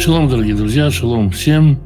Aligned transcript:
Шалом, 0.00 0.30
дорогие 0.30 0.54
друзья, 0.54 0.90
шалом 0.90 1.30
всем. 1.30 1.78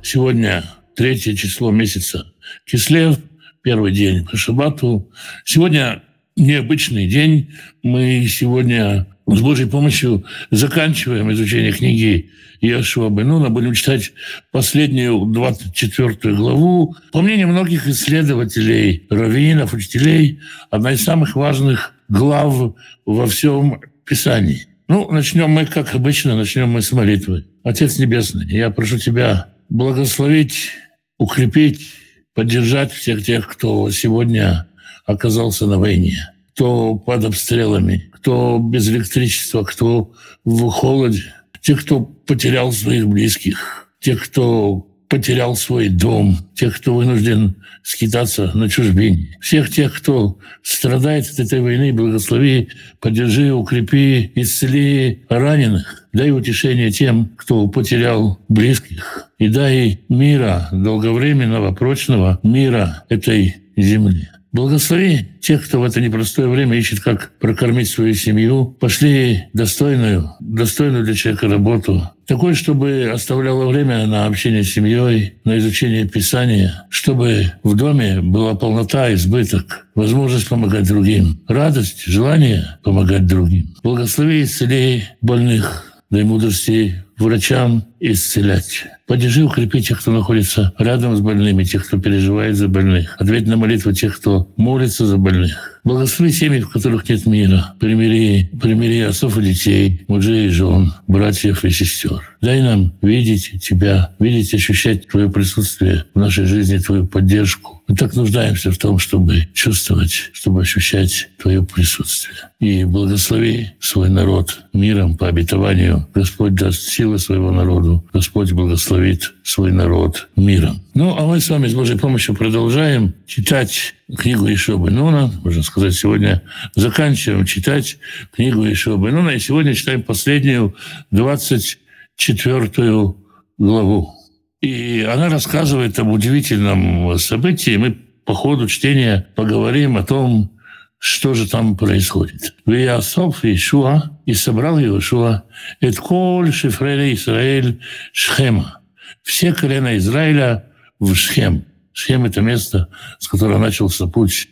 Сегодня 0.00 0.62
третье 0.94 1.34
число 1.34 1.72
месяца 1.72 2.32
Кислев, 2.64 3.18
первый 3.62 3.90
день 3.90 4.24
по 4.24 4.36
шабату. 4.36 5.10
Сегодня 5.44 6.04
необычный 6.36 7.08
день. 7.08 7.50
Мы 7.82 8.28
сегодня 8.28 9.08
с 9.26 9.40
Божьей 9.40 9.66
помощью 9.66 10.24
заканчиваем 10.52 11.32
изучение 11.32 11.72
книги 11.72 12.30
Иошуа 12.60 13.10
Бенуна. 13.10 13.50
Будем 13.50 13.74
читать 13.74 14.12
последнюю 14.52 15.26
24 15.26 16.36
главу. 16.36 16.94
По 17.10 17.22
мнению 17.22 17.48
многих 17.48 17.88
исследователей, 17.88 19.08
раввинов, 19.10 19.72
учителей, 19.72 20.38
одна 20.70 20.92
из 20.92 21.02
самых 21.02 21.34
важных 21.34 21.92
глав 22.08 22.76
во 23.04 23.26
всем 23.26 23.80
Писании. 24.04 24.68
Ну, 24.88 25.10
начнем 25.10 25.50
мы, 25.50 25.66
как 25.66 25.94
обычно, 25.94 26.34
начнем 26.34 26.70
мы 26.70 26.80
с 26.80 26.92
молитвы. 26.92 27.44
Отец 27.62 27.98
Небесный, 27.98 28.46
я 28.46 28.70
прошу 28.70 28.98
Тебя 28.98 29.48
благословить, 29.68 30.70
укрепить, 31.18 31.90
поддержать 32.34 32.92
всех 32.92 33.24
тех, 33.24 33.48
кто 33.48 33.90
сегодня 33.90 34.68
оказался 35.04 35.66
на 35.66 35.78
войне, 35.78 36.30
кто 36.52 36.94
под 36.94 37.24
обстрелами, 37.24 38.10
кто 38.14 38.58
без 38.58 38.88
электричества, 38.88 39.64
кто 39.64 40.12
в 40.44 40.68
холоде, 40.70 41.34
тех, 41.60 41.84
кто 41.84 42.00
потерял 42.00 42.72
своих 42.72 43.08
близких, 43.08 43.88
тех, 44.00 44.24
кто 44.24 44.86
потерял 45.08 45.56
свой 45.56 45.88
дом, 45.88 46.38
тех, 46.54 46.76
кто 46.76 46.94
вынужден 46.94 47.56
скитаться 47.82 48.50
на 48.54 48.68
чужбине, 48.68 49.38
всех 49.40 49.70
тех, 49.70 49.96
кто 49.96 50.38
страдает 50.62 51.26
от 51.30 51.38
этой 51.40 51.60
войны, 51.60 51.92
благослови, 51.92 52.68
поддержи, 53.00 53.52
укрепи, 53.52 54.30
исцели 54.34 55.24
раненых, 55.28 56.04
дай 56.12 56.30
утешение 56.30 56.90
тем, 56.90 57.30
кто 57.36 57.66
потерял 57.68 58.38
близких, 58.48 59.30
и 59.38 59.48
дай 59.48 60.00
мира, 60.08 60.68
долговременного, 60.72 61.72
прочного 61.72 62.40
мира 62.42 63.04
этой 63.08 63.56
земле. 63.76 64.30
Благослови 64.52 65.28
тех, 65.40 65.64
кто 65.64 65.80
в 65.80 65.84
это 65.84 66.00
непростое 66.00 66.48
время 66.48 66.76
ищет, 66.78 67.00
как 67.00 67.32
прокормить 67.38 67.88
свою 67.88 68.14
семью. 68.14 68.66
Пошли 68.80 69.44
достойную, 69.52 70.32
достойную 70.40 71.04
для 71.04 71.14
человека 71.14 71.48
работу. 71.48 72.10
Такой, 72.28 72.52
чтобы 72.52 73.10
оставляло 73.10 73.66
время 73.66 74.06
на 74.06 74.26
общение 74.26 74.62
с 74.62 74.70
семьей, 74.70 75.36
на 75.44 75.56
изучение 75.56 76.06
Писания, 76.06 76.84
чтобы 76.90 77.54
в 77.62 77.74
доме 77.74 78.20
была 78.20 78.54
полнота, 78.54 79.14
избыток, 79.14 79.86
возможность 79.94 80.46
помогать 80.46 80.86
другим, 80.86 81.40
радость, 81.48 82.04
желание 82.04 82.76
помогать 82.84 83.26
другим. 83.26 83.74
Благослови 83.82 84.42
исцелей 84.42 85.04
больных, 85.22 85.94
дай 86.10 86.22
мудрости 86.22 87.02
врачам 87.18 87.84
исцелять. 88.00 88.84
Поддержи, 89.06 89.44
укрепи 89.44 89.80
тех, 89.80 90.00
кто 90.00 90.12
находится 90.12 90.72
рядом 90.78 91.16
с 91.16 91.20
больными, 91.20 91.64
тех, 91.64 91.86
кто 91.86 91.98
переживает 91.98 92.56
за 92.56 92.68
больных. 92.68 93.16
Ответь 93.18 93.46
на 93.46 93.56
молитву 93.56 93.92
тех, 93.92 94.18
кто 94.18 94.52
молится 94.56 95.06
за 95.06 95.16
больных. 95.16 95.80
Благослови 95.84 96.32
семьи, 96.32 96.60
в 96.60 96.70
которых 96.70 97.08
нет 97.08 97.24
мира. 97.26 97.74
Примири, 97.80 98.50
примири 98.60 99.00
отцов 99.00 99.38
и 99.38 99.42
детей, 99.42 100.04
мужей 100.08 100.46
и 100.46 100.50
жен, 100.50 100.92
братьев 101.06 101.64
и 101.64 101.70
сестер. 101.70 102.36
Дай 102.40 102.60
нам 102.60 102.92
видеть 103.00 103.52
Тебя, 103.62 104.10
видеть, 104.18 104.52
ощущать 104.54 105.08
Твое 105.08 105.30
присутствие 105.30 106.04
в 106.14 106.18
нашей 106.18 106.44
жизни, 106.44 106.78
Твою 106.78 107.06
поддержку. 107.06 107.77
Мы 107.88 107.96
так 107.96 108.14
нуждаемся 108.14 108.70
в 108.70 108.76
том, 108.76 108.98
чтобы 108.98 109.48
чувствовать, 109.54 110.28
чтобы 110.34 110.60
ощущать 110.60 111.30
Твое 111.38 111.64
присутствие. 111.64 112.36
И 112.60 112.84
благослови 112.84 113.70
свой 113.80 114.10
народ 114.10 114.60
миром 114.74 115.16
по 115.16 115.26
обетованию. 115.26 116.06
Господь 116.14 116.54
даст 116.54 116.82
силы 116.82 117.18
своего 117.18 117.50
народу. 117.50 118.06
Господь 118.12 118.52
благословит 118.52 119.32
свой 119.42 119.72
народ 119.72 120.28
миром. 120.36 120.82
Ну, 120.92 121.16
а 121.18 121.24
мы 121.24 121.40
с 121.40 121.48
вами 121.48 121.66
с 121.66 121.74
Божьей 121.74 121.96
помощью 121.96 122.34
продолжаем 122.34 123.14
читать 123.26 123.94
книгу 124.18 124.46
Ишуа 124.52 124.76
Бенуна. 124.76 125.32
Можно 125.42 125.62
сказать, 125.62 125.94
сегодня 125.94 126.42
заканчиваем 126.74 127.46
читать 127.46 127.96
книгу 128.32 128.70
Ишуа 128.70 128.98
Бенуна. 128.98 129.30
И 129.30 129.38
сегодня 129.38 129.72
читаем 129.72 130.02
последнюю, 130.02 130.74
24 131.10 133.14
главу. 133.56 134.17
И 134.60 135.06
она 135.08 135.28
рассказывает 135.28 135.98
об 135.98 136.08
удивительном 136.08 137.16
событии. 137.18 137.76
Мы 137.76 137.92
по 138.24 138.34
ходу 138.34 138.66
чтения 138.66 139.28
поговорим 139.36 139.96
о 139.96 140.02
том, 140.02 140.50
что 140.98 141.32
же 141.34 141.48
там 141.48 141.76
происходит. 141.76 142.54
Виясов 142.66 143.44
Ишуа 143.44 144.18
и 144.26 144.34
собрал 144.34 144.78
Иешуа 144.78 145.44
«Эт 145.80 145.98
коль 145.98 146.52
шифрели 146.52 147.14
Израиль 147.14 147.80
Шхема». 148.12 148.80
Все 149.22 149.52
колена 149.52 149.96
Израиля 149.98 150.66
в 150.98 151.14
Шхем. 151.14 151.64
Шхем– 151.92 152.24
это 152.26 152.40
место, 152.40 152.88
с 153.18 153.28
которого 153.28 153.58
начался 153.58 154.06
путь 154.06 154.48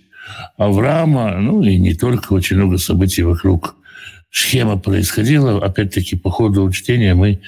Авраама, 0.56 1.36
ну 1.38 1.62
и 1.62 1.78
не 1.78 1.94
только, 1.94 2.32
очень 2.32 2.56
много 2.56 2.78
событий 2.78 3.22
вокруг 3.22 3.76
Шхема 4.30 4.78
происходило. 4.78 5.64
Опять-таки, 5.64 6.16
по 6.16 6.30
ходу 6.30 6.70
чтения 6.70 7.14
мы 7.14 7.40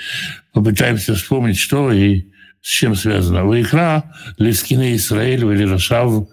попытаемся 0.53 1.15
вспомнить, 1.15 1.59
что 1.59 1.93
и 1.93 2.28
с 2.61 2.69
чем 2.69 2.95
связано. 2.95 3.45
Вайкра, 3.45 4.05
Лескины 4.39 4.95
Израиль, 4.97 5.45
Валирашав, 5.45 6.29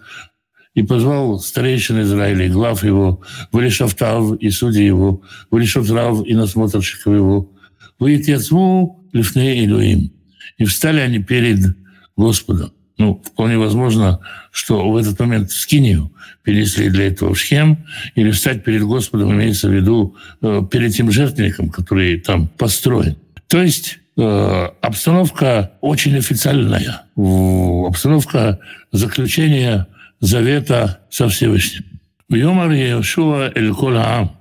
и 0.74 0.82
позвал 0.82 1.40
старейшин 1.40 2.02
Израиля, 2.02 2.50
глав 2.50 2.84
его, 2.84 3.22
Валишафтав 3.50 4.36
и 4.38 4.50
судьи 4.50 4.84
его, 4.84 5.22
Валишафтрав 5.50 6.24
и 6.26 6.34
насмотрщиков 6.34 7.14
его, 7.14 7.50
Ваитьяцму 7.98 9.02
Лифней 9.12 9.64
Илюим. 9.64 10.12
И 10.58 10.64
встали 10.66 11.00
они 11.00 11.18
перед 11.18 11.76
Господом. 12.14 12.72
Ну, 12.98 13.22
вполне 13.24 13.58
возможно, 13.58 14.20
что 14.52 14.90
в 14.90 14.96
этот 14.96 15.18
момент 15.18 15.50
в 15.50 15.58
Скинию 15.58 16.12
перенесли 16.42 16.88
для 16.88 17.08
этого 17.08 17.34
в 17.34 17.38
Шхем, 17.38 17.84
или 18.14 18.30
встать 18.30 18.64
перед 18.64 18.82
Господом 18.82 19.32
имеется 19.32 19.68
в 19.68 19.72
виду 19.72 20.16
э, 20.40 20.62
перед 20.70 20.94
тем 20.94 21.10
жертвенником, 21.10 21.70
который 21.70 22.20
там 22.20 22.48
построен. 22.48 23.16
То 23.48 23.62
есть 23.62 23.98
обстановка 24.16 25.72
очень 25.80 26.16
официальная, 26.16 27.02
обстановка 27.16 28.58
заключения 28.92 29.86
завета 30.20 31.00
со 31.10 31.28
Всевышним. 31.28 31.84
Йомар 32.28 32.70
Иешуа 32.72 33.52
Эль 33.54 33.72
Колаам. 33.72 34.32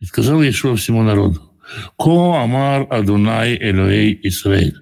И 0.00 0.04
сказал 0.04 0.42
Иешуа 0.42 0.76
всему 0.76 1.02
народу. 1.02 1.40
Ко 1.96 2.42
Амар 2.42 2.86
Адунай 2.90 3.56
Элоэй 3.60 4.18
Исраиль. 4.24 4.76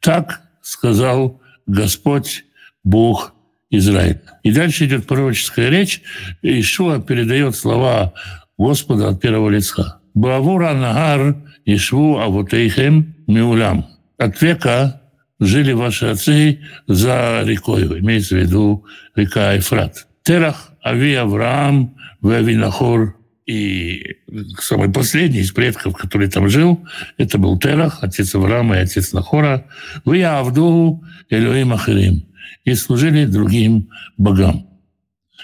Так 0.00 0.42
сказал 0.62 1.40
Господь 1.66 2.44
Бог 2.84 3.34
Израиля. 3.70 4.22
И 4.42 4.52
дальше 4.52 4.86
идет 4.86 5.06
пророческая 5.06 5.68
речь. 5.68 6.02
Ишуа 6.42 7.00
передает 7.00 7.56
слова 7.56 8.14
Господа 8.56 9.08
от 9.08 9.20
первого 9.20 9.50
лица. 9.50 10.00
Бавура 10.14 10.72
Нагар 10.72 11.36
Ишву 11.64 12.18
Авутейхем 12.18 13.14
Миулям. 13.28 13.86
От 14.16 14.42
века 14.42 15.00
жили 15.38 15.72
ваши 15.72 16.06
отцы 16.06 16.60
за 16.88 17.42
рекой, 17.44 17.84
имеется 18.00 18.34
в 18.34 18.38
виду 18.38 18.84
река 19.14 19.52
Ефрат. 19.52 20.08
Терах, 20.24 20.72
Ави 20.82 21.14
Авраам, 21.14 21.96
Ави 22.22 22.56
Нахор 22.56 23.16
и 23.46 24.16
самый 24.58 24.90
последний 24.90 25.40
из 25.40 25.52
предков, 25.52 25.94
который 25.94 26.28
там 26.28 26.48
жил, 26.48 26.84
это 27.16 27.38
был 27.38 27.58
Терах, 27.58 28.02
отец 28.02 28.34
Авраама 28.34 28.76
и 28.76 28.80
отец 28.80 29.12
Нахора. 29.12 29.66
Вы 30.04 30.22
Авду 30.24 31.02
Элюим 31.30 31.72
Ахирим. 31.72 32.26
И 32.64 32.74
служили 32.74 33.24
другим 33.24 33.88
богам. 34.18 34.67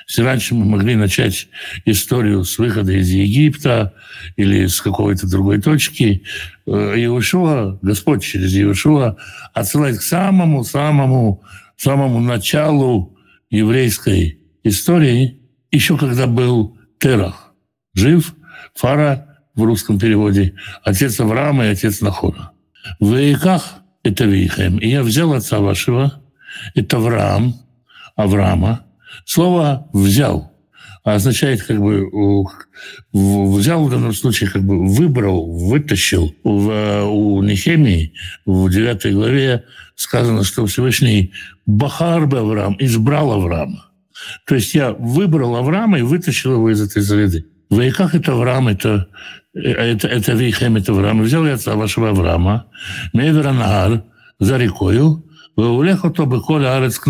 Если 0.09 0.23
раньше 0.23 0.55
мы 0.55 0.65
могли 0.65 0.97
начать 0.97 1.49
историю 1.85 2.45
с 2.45 2.59
выхода 2.59 2.93
из 2.93 3.09
Египта 3.09 3.95
или 4.37 4.67
с 4.67 4.81
какой-то 4.81 5.29
другой 5.29 5.61
точки, 5.61 6.25
э, 6.67 6.95
Иешуа, 6.97 7.79
Господь 7.81 8.23
через 8.23 8.53
Иешуа 8.53 9.17
отсылает 9.53 9.99
к 9.99 10.03
самому-самому 10.03 11.43
самому 11.77 12.21
началу 12.21 13.17
еврейской 13.51 14.39
истории, 14.63 15.41
еще 15.71 15.97
когда 15.97 16.27
был 16.27 16.77
Терах, 16.99 17.53
жив, 17.95 18.35
Фара 18.75 19.39
в 19.55 19.63
русском 19.63 19.99
переводе, 19.99 20.55
отец 20.83 21.21
Авраама 21.21 21.67
и 21.67 21.69
отец 21.69 22.01
Нахора. 22.01 22.53
В 23.01 23.15
Вейках 23.15 23.77
это 24.03 24.25
Вейхем. 24.25 24.79
И 24.79 24.89
я 24.89 25.03
взял 25.03 25.33
отца 25.33 25.61
вашего, 25.61 26.21
это 26.75 26.97
Авраам, 26.97 27.55
Авраама, 28.17 28.85
Слово 29.25 29.89
«взял» 29.93 30.53
означает 31.03 31.63
как 31.63 31.79
бы 31.81 32.09
взял 33.13 33.85
в 33.85 33.91
данном 33.91 34.15
случае 34.15 34.51
как 34.51 34.63
бы 34.63 34.87
выбрал, 34.87 35.47
вытащил. 35.47 36.35
В, 36.43 37.05
у 37.05 37.43
Нехемии 37.43 38.15
в 38.47 38.71
9 38.71 39.13
главе 39.13 39.65
сказано, 39.97 40.45
что 40.45 40.65
Всевышний 40.67 41.33
Бахар 41.67 42.23
Авраам 42.23 42.77
избрал 42.79 43.33
Авраама. 43.33 43.91
То 44.47 44.55
есть 44.55 44.75
я 44.75 44.93
выбрал 44.93 45.57
Авраама 45.57 45.99
и 45.99 46.03
вытащил 46.03 46.55
его 46.55 46.71
из 46.71 46.81
этой 46.81 47.03
заряды. 47.03 47.47
В 47.69 47.81
веках 47.81 48.15
это 48.15 48.33
Авраам, 48.33 48.69
это 48.69 49.09
это, 49.55 50.09
это 50.09 50.33
Вихем, 50.33 50.77
это 50.77 50.93
Авраам, 50.93 51.23
взял 51.23 51.47
я 51.47 51.55
отца 51.55 51.75
вашего 51.75 52.11
Авраама, 52.11 52.67
Мевера 53.13 53.53
Нагар, 53.53 54.03
за 54.41 54.57
рекою, 54.57 55.25
вы 55.57 55.71
улехал 55.71 56.11
то 56.11 56.27
бы 56.27 56.41
Коля 56.41 56.77
Арец. 56.77 57.01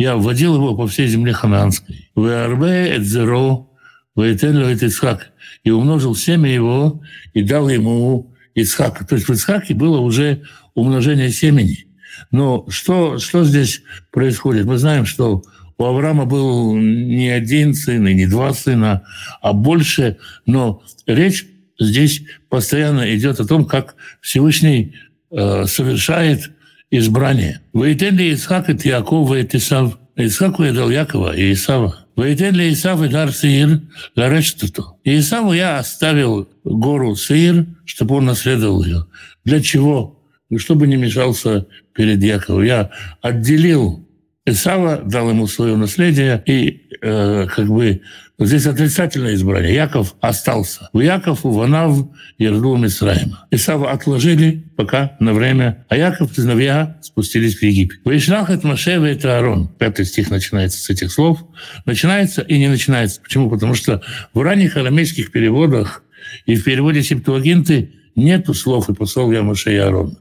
Я 0.00 0.16
вводил 0.16 0.54
его 0.54 0.74
по 0.74 0.86
всей 0.86 1.08
земле 1.08 1.34
хананской. 1.34 2.10
Вы 2.14 2.32
арбе 2.32 2.96
эдзеро, 2.96 3.66
вы 4.14 4.32
этенлю 4.32 4.70
Ицхак. 4.70 5.30
И 5.62 5.70
умножил 5.70 6.16
семя 6.16 6.50
его, 6.50 7.02
и 7.34 7.42
дал 7.42 7.68
ему 7.68 8.34
Ицхака. 8.54 9.06
То 9.06 9.16
есть 9.16 9.28
в 9.28 9.32
Ицхаке 9.34 9.74
было 9.74 10.00
уже 10.00 10.40
умножение 10.74 11.28
семени. 11.28 11.86
Но 12.30 12.64
что, 12.70 13.18
что 13.18 13.44
здесь 13.44 13.82
происходит? 14.10 14.64
Мы 14.64 14.78
знаем, 14.78 15.04
что 15.04 15.42
у 15.76 15.84
Авраама 15.84 16.24
был 16.24 16.74
не 16.74 17.28
один 17.28 17.74
сын 17.74 18.08
и 18.08 18.14
не 18.14 18.26
два 18.26 18.54
сына, 18.54 19.02
а 19.42 19.52
больше. 19.52 20.16
Но 20.46 20.82
речь 21.04 21.44
здесь 21.78 22.22
постоянно 22.48 23.14
идет 23.14 23.38
о 23.38 23.46
том, 23.46 23.66
как 23.66 23.96
Всевышний 24.22 24.94
э, 25.30 25.66
совершает 25.66 26.52
избрание. 26.90 27.60
«Войтен 27.72 28.16
ли 28.16 28.32
Исхак 28.32 28.68
и 28.68 28.88
Якова 28.88 29.40
и 29.40 29.56
Исав?» 29.56 29.98
Исхаку 30.16 30.64
я 30.64 30.72
дал 30.72 30.90
Якова 30.90 31.36
и 31.36 31.52
Исава. 31.52 32.06
«Войтен 32.16 32.54
ли 32.54 32.72
Исав 32.72 33.02
и 33.02 33.08
дар 33.08 33.32
Сеир 33.32 33.80
ларештуту?» 34.16 34.98
И 35.04 35.18
Исаву 35.18 35.52
я 35.52 35.78
оставил 35.78 36.48
гору 36.64 37.16
Сеир, 37.16 37.66
чтобы 37.84 38.16
он 38.16 38.26
наследовал 38.26 38.84
ее. 38.84 39.06
Для 39.44 39.60
чего? 39.60 40.18
Ну, 40.50 40.58
чтобы 40.58 40.86
не 40.86 40.96
мешался 40.96 41.66
перед 41.94 42.22
Яковом. 42.22 42.64
Я 42.64 42.90
отделил 43.22 44.06
Исава, 44.44 44.98
дал 44.98 45.30
ему 45.30 45.46
свое 45.46 45.76
наследие, 45.76 46.42
и 46.46 46.82
э, 47.00 47.46
как 47.46 47.68
бы 47.68 48.02
здесь 48.46 48.66
отрицательное 48.66 49.34
избрание. 49.34 49.74
Яков 49.74 50.14
остался. 50.20 50.88
У 50.92 51.00
Яков, 51.00 51.40
Ванав, 51.42 52.08
Ерду, 52.38 52.76
Мисраима. 52.76 53.46
Исава 53.50 53.90
отложили 53.90 54.64
пока 54.76 55.16
на 55.20 55.32
время, 55.32 55.84
а 55.88 55.96
Яков, 55.96 56.32
сыновья, 56.34 56.98
спустились 57.02 57.56
в 57.56 57.62
Египет. 57.62 58.00
Вейшлах 58.04 58.50
от 58.50 58.64
Машева 58.64 59.06
это 59.06 59.36
Аарон. 59.36 59.68
Пятый 59.78 60.04
стих 60.04 60.30
начинается 60.30 60.78
с 60.78 60.90
этих 60.90 61.12
слов. 61.12 61.44
Начинается 61.84 62.42
и 62.42 62.58
не 62.58 62.68
начинается. 62.68 63.20
Почему? 63.20 63.50
Потому 63.50 63.74
что 63.74 64.02
в 64.32 64.40
ранних 64.40 64.76
арамейских 64.76 65.30
переводах 65.32 66.02
и 66.46 66.54
в 66.54 66.64
переводе 66.64 67.02
Септуагинты 67.02 67.92
нету 68.16 68.54
слов 68.54 68.88
«и 68.88 68.94
послал 68.94 69.32
я 69.32 69.42
Моше 69.42 69.72
и 69.74 69.76
Аарона». 69.76 70.16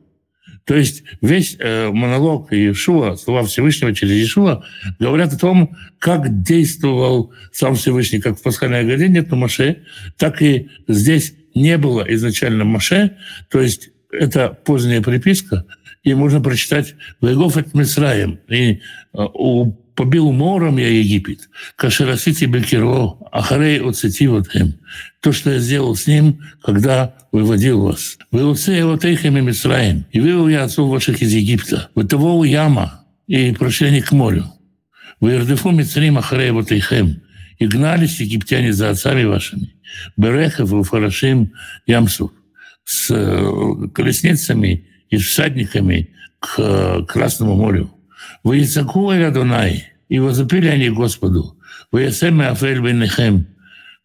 То 0.69 0.75
есть 0.75 1.01
весь 1.21 1.55
э, 1.57 1.89
монолог 1.89 2.53
Иешуа, 2.53 3.15
слова 3.15 3.43
Всевышнего 3.43 3.91
через 3.91 4.11
Иешуа, 4.17 4.63
говорят 4.99 5.33
о 5.33 5.39
том, 5.39 5.75
как 5.97 6.43
действовал 6.43 7.33
сам 7.51 7.73
Всевышний, 7.73 8.21
как 8.21 8.37
в 8.37 8.43
пасхальной 8.43 8.83
годе 8.83 9.07
нет 9.07 9.31
Маше, 9.31 9.77
так 10.15 10.43
и 10.43 10.69
здесь 10.87 11.33
не 11.55 11.75
было 11.79 12.05
изначально 12.13 12.65
Маше, 12.65 13.17
то 13.49 13.59
есть 13.59 13.89
это 14.11 14.49
поздняя 14.63 15.01
приписка, 15.01 15.65
и 16.03 16.13
можно 16.13 16.39
прочитать 16.39 16.93
«Вегов 17.19 17.57
от 17.57 17.73
Мисраем». 17.73 18.39
И 18.47 18.73
э, 18.73 18.77
у 19.13 19.71
побил 19.99 20.31
мором 20.31 20.77
я 20.77 20.87
Египет, 20.87 21.49
кашерасити 21.75 22.45
бекиро, 22.45 23.17
ахарей 23.33 23.81
оцети 23.81 24.27
вот 24.27 24.55
им. 24.55 24.75
То, 25.19 25.33
что 25.33 25.51
я 25.51 25.59
сделал 25.59 25.93
с 25.93 26.07
ним, 26.07 26.39
когда 26.63 27.15
выводил 27.33 27.81
вас. 27.81 28.17
Вы 28.31 28.45
вот 28.45 29.05
их 29.05 29.25
ими 29.25 29.41
Мисраим, 29.41 30.05
и 30.13 30.21
вывел 30.21 30.47
я 30.47 30.63
отцов 30.63 30.89
ваших 30.89 31.21
из 31.21 31.33
Египта. 31.33 31.89
Вы 31.95 32.05
того 32.05 32.45
яма, 32.45 33.03
и 33.27 33.51
прошли 33.51 33.99
к 33.99 34.13
морю. 34.13 34.45
Вы 35.19 35.33
ирдефу 35.33 35.71
Мицрим 35.71 36.17
ахарей 36.17 36.51
вот 36.51 36.71
ихем, 36.71 37.21
и 37.57 37.67
гнались 37.67 38.21
египтяне 38.21 38.71
за 38.71 38.91
отцами 38.91 39.25
вашими. 39.25 39.75
Берехов 40.15 40.71
и 40.71 40.81
Фарашим 40.81 41.51
Ямсу 41.87 42.31
с 42.85 43.11
э, 43.11 43.89
колесницами 43.93 44.87
и 45.09 45.17
всадниками 45.17 46.15
к 46.39 46.55
э, 46.57 47.05
Красному 47.05 47.57
морю. 47.57 47.91
Вы 48.43 48.63
Ицаку 48.63 49.09
Адонай, 49.09 49.93
и 50.07 50.19
возопили 50.19 50.67
они 50.67 50.89
Господу, 50.89 51.57
вы 51.91 52.03
Ясем 52.03 52.41
Афель 52.41 52.79
Бенехем, 52.79 53.47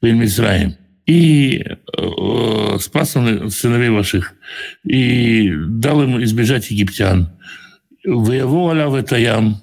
Бен 0.02 0.18
Мисраим, 0.18 0.76
и 1.06 1.64
э, 1.64 2.78
спас 2.80 3.16
он 3.16 3.50
сыновей 3.50 3.90
ваших, 3.90 4.34
и 4.84 5.52
дал 5.54 6.02
им 6.02 6.22
избежать 6.24 6.70
египтян. 6.70 7.30
Вы 8.04 8.36
его 8.36 8.70
аляв 8.70 8.94
это 8.94 9.16
ям, 9.16 9.62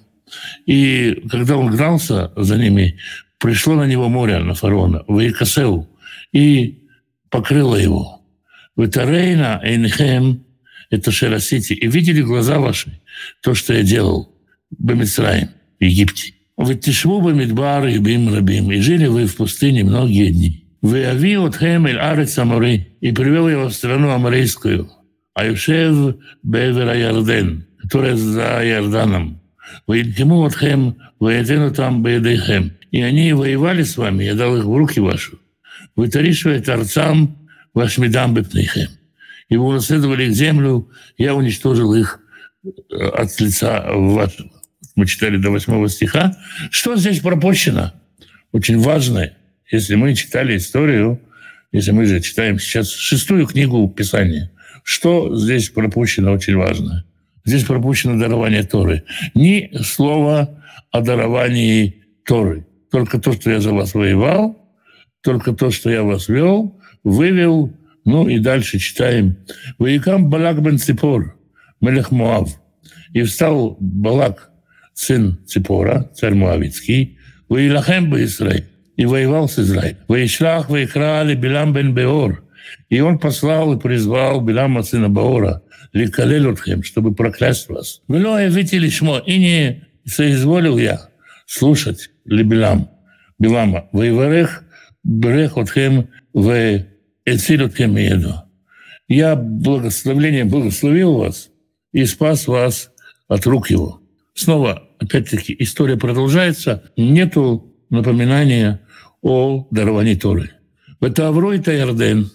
и 0.65 1.23
когда 1.29 1.57
он 1.57 1.71
гнался 1.71 2.31
за 2.35 2.57
ними, 2.57 2.97
пришло 3.39 3.75
на 3.75 3.85
него 3.87 4.07
море, 4.07 4.39
на 4.39 4.53
фараона, 4.53 5.03
в 5.07 5.19
Икасеу, 5.27 5.89
и 6.31 6.87
покрыло 7.29 7.75
его. 7.75 8.21
В 8.75 8.87
Тарейна 8.87 9.59
Эйнхем, 9.63 10.45
это 10.89 11.11
Шерасити, 11.11 11.73
и 11.73 11.87
видели 11.87 12.21
глаза 12.21 12.59
ваши 12.59 13.01
то, 13.41 13.53
что 13.53 13.73
я 13.73 13.83
делал. 13.83 14.33
Бамисраим, 14.77 15.49
в 15.79 15.83
Египте. 15.83 16.33
Вы 16.57 16.75
тишву 16.75 17.21
бамидбар 17.21 17.87
и 17.87 17.97
бим 17.97 18.33
рабим, 18.33 18.71
и 18.71 18.79
жили 18.79 19.07
вы 19.07 19.25
в 19.25 19.35
пустыне 19.35 19.83
многие 19.83 20.31
дни. 20.31 20.65
Вы 20.81 21.05
ави 21.05 21.37
от 21.37 21.55
хемель 21.55 21.97
арец 21.97 22.37
Амори, 22.37 22.87
и 23.01 23.11
привел 23.11 23.47
его 23.47 23.67
в 23.67 23.73
страну 23.73 24.09
Аморейскую, 24.09 24.89
а 25.33 25.45
Юшев 25.45 26.15
Бевера 26.43 26.97
Ярден, 26.97 27.65
которая 27.81 28.15
за 28.15 28.61
Иорданом. 28.63 29.41
Вы 29.87 29.99
ему 29.99 30.43
от 30.43 30.55
хем, 30.55 30.97
вы 31.19 31.43
там 31.71 32.03
бедехем. 32.03 32.73
И 32.91 33.01
они 33.01 33.33
воевали 33.33 33.83
с 33.83 33.95
вами, 33.97 34.23
я 34.25 34.35
дал 34.35 34.57
их 34.57 34.65
в 34.65 34.75
руки 34.75 34.99
вашу. 34.99 35.39
Вы 35.95 36.09
таришвает 36.09 36.67
арцам 36.67 37.37
ваш 37.73 37.97
медам 37.97 38.33
бепнейхем. 38.33 38.89
И 39.49 39.57
вы 39.57 39.65
унаследовали 39.65 40.25
их 40.25 40.33
землю, 40.33 40.89
я 41.17 41.35
уничтожил 41.35 41.93
их 41.93 42.19
э, 42.63 42.95
от 42.97 43.39
лица 43.39 43.85
вашего 43.93 44.49
мы 45.01 45.07
читали 45.07 45.37
до 45.37 45.49
восьмого 45.49 45.89
стиха. 45.89 46.37
Что 46.69 46.95
здесь 46.95 47.21
пропущено? 47.21 47.91
Очень 48.51 48.77
важно, 48.77 49.31
если 49.71 49.95
мы 49.95 50.13
читали 50.13 50.57
историю, 50.57 51.19
если 51.71 51.89
мы 51.89 52.05
же 52.05 52.21
читаем 52.21 52.59
сейчас 52.59 52.91
шестую 52.91 53.47
книгу 53.47 53.89
Писания, 53.89 54.51
что 54.83 55.35
здесь 55.35 55.69
пропущено 55.69 56.31
очень 56.33 56.55
важно? 56.55 57.03
Здесь 57.43 57.63
пропущено 57.63 58.19
дарование 58.19 58.61
Торы. 58.61 59.03
Ни 59.33 59.71
слова 59.81 60.61
о 60.91 61.01
даровании 61.01 62.03
Торы. 62.23 62.67
Только 62.91 63.19
то, 63.19 63.33
что 63.33 63.49
я 63.49 63.59
за 63.59 63.73
вас 63.73 63.95
воевал, 63.95 64.55
только 65.23 65.53
то, 65.53 65.71
что 65.71 65.89
я 65.89 66.03
вас 66.03 66.29
вел, 66.29 66.79
вывел, 67.03 67.73
ну 68.05 68.27
и 68.27 68.37
дальше 68.37 68.77
читаем. 68.77 69.37
«Ваикам 69.79 70.29
Балак 70.29 70.61
бен 70.61 70.77
Ципор, 70.77 71.35
Мелех 71.79 72.11
Муав». 72.11 72.61
И 73.13 73.23
встал 73.23 73.77
Балак, 73.79 74.50
сын 74.93 75.39
Ципора, 75.47 76.09
царь 76.15 76.33
Муавицкий, 76.33 77.17
«Ваилахем 77.49 78.09
бы 78.09 78.23
Израиль» 78.23 78.65
и 78.95 79.05
воевал 79.05 79.49
с 79.49 79.59
Израилем. 79.59 79.97
«Ваишлах 80.07 80.69
ваикрали 80.69 81.35
Билам 81.35 81.73
бен 81.73 81.93
Беор» 81.93 82.43
и 82.89 82.99
он 82.99 83.19
послал 83.19 83.73
и 83.73 83.79
призвал 83.79 84.41
Билама 84.41 84.83
сына 84.83 85.09
Баора, 85.09 85.63
Ликалелютхем, 85.93 86.83
чтобы 86.83 87.13
проклясть 87.13 87.69
вас. 87.69 88.01
Вело 88.07 88.39
явите 88.39 88.77
лишмо, 88.77 89.19
и 89.19 89.37
не 89.37 89.83
соизволил 90.05 90.77
я 90.77 91.09
слушать 91.45 92.09
Либилам, 92.25 92.89
Билама, 93.39 93.87
Ваиварех 93.91 94.63
Брех 95.03 95.57
отхем 95.57 96.09
в 96.33 96.85
Эцилютхем 97.25 97.97
еду. 97.97 98.35
Я 99.07 99.35
благословление 99.35 100.45
благословил 100.45 101.15
вас 101.15 101.49
и 101.91 102.05
спас 102.05 102.47
вас 102.47 102.91
от 103.27 103.45
рук 103.45 103.69
его. 103.69 104.00
Снова, 104.33 104.89
опять-таки, 104.99 105.55
история 105.59 105.97
продолжается. 105.97 106.91
Нету 106.97 107.75
напоминания 107.89 108.81
о 109.21 109.67
даровании 109.71 110.15
Торы. 110.15 110.51
Авро 111.01 111.53
и 111.53 111.59
Таярден. 111.59 112.31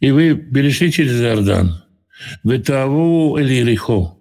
И 0.00 0.10
вы 0.10 0.34
перешли 0.34 0.90
через 0.90 1.20
Иордан. 1.20 1.84
В 2.42 2.58
Таву 2.60 3.36
или 3.38 3.54
Ерихо. 3.54 4.16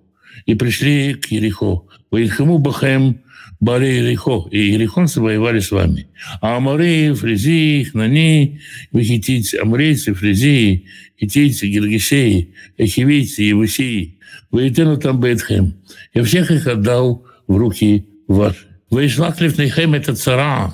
И 0.46 0.56
пришли 0.56 1.14
к 1.14 1.28
Ерихо. 1.28 1.84
В 2.12 2.18
Ильхаму 2.18 2.58
Бахем 2.58 3.24
Бали 3.64 3.86
Ерихо. 3.86 4.46
И 4.52 4.74
Ерихонцы 4.74 5.22
воевали 5.22 5.60
с 5.60 5.72
вами. 5.72 6.08
А 6.42 6.58
Амареи, 6.58 7.14
Фризии, 7.14 7.84
Хнани, 7.84 8.60
вы 8.92 9.04
хитийцы, 9.04 9.56
Амрейцы, 9.56 10.14
Фризии, 10.14 10.86
хитийцы, 11.18 11.68
Гергишеи, 11.68 12.54
Эхивийцы, 12.78 13.44
Евусии, 13.44 14.20
Воитену 14.52 14.98
там 14.98 15.22
Бейтхем. 15.22 15.76
Я 16.14 16.24
всех 16.24 16.52
их 16.52 16.68
отдал 16.68 17.26
в 17.48 17.56
руки 17.56 18.06
ваши. 18.28 18.68
Вейшлах 18.92 19.40
Лифнейхем 19.40 19.94
это 19.94 20.14
цара. 20.14 20.74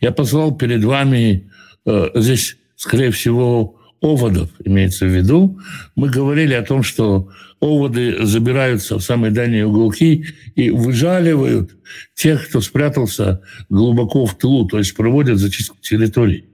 Я 0.00 0.10
послал 0.10 0.56
перед 0.56 0.82
вами, 0.84 1.50
э, 1.84 2.08
здесь, 2.14 2.56
скорее 2.76 3.10
всего, 3.10 3.78
оводов 4.02 4.50
имеется 4.64 5.06
в 5.06 5.16
виду. 5.16 5.58
Мы 5.94 6.10
говорили 6.10 6.52
о 6.52 6.62
том, 6.62 6.82
что 6.82 7.30
оводы 7.60 8.26
забираются 8.26 8.98
в 8.98 9.02
самые 9.02 9.30
дальние 9.30 9.64
уголки 9.64 10.26
и 10.56 10.70
выжаливают 10.70 11.70
тех, 12.14 12.48
кто 12.48 12.60
спрятался 12.60 13.40
глубоко 13.70 14.26
в 14.26 14.36
тылу, 14.36 14.66
то 14.66 14.78
есть 14.78 14.94
проводят 14.94 15.38
зачистку 15.38 15.78
территорий. 15.80 16.44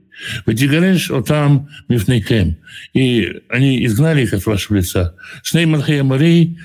Ватигареш 0.45 1.11
отам 1.11 1.69
мифнейхем. 1.87 2.57
И 2.93 3.41
они 3.49 3.85
изгнали 3.85 4.23
их 4.23 4.33
от 4.33 4.45
вашего 4.45 4.77
лица. 4.77 5.15
Малхей 5.53 6.01
Амарей, 6.01 6.59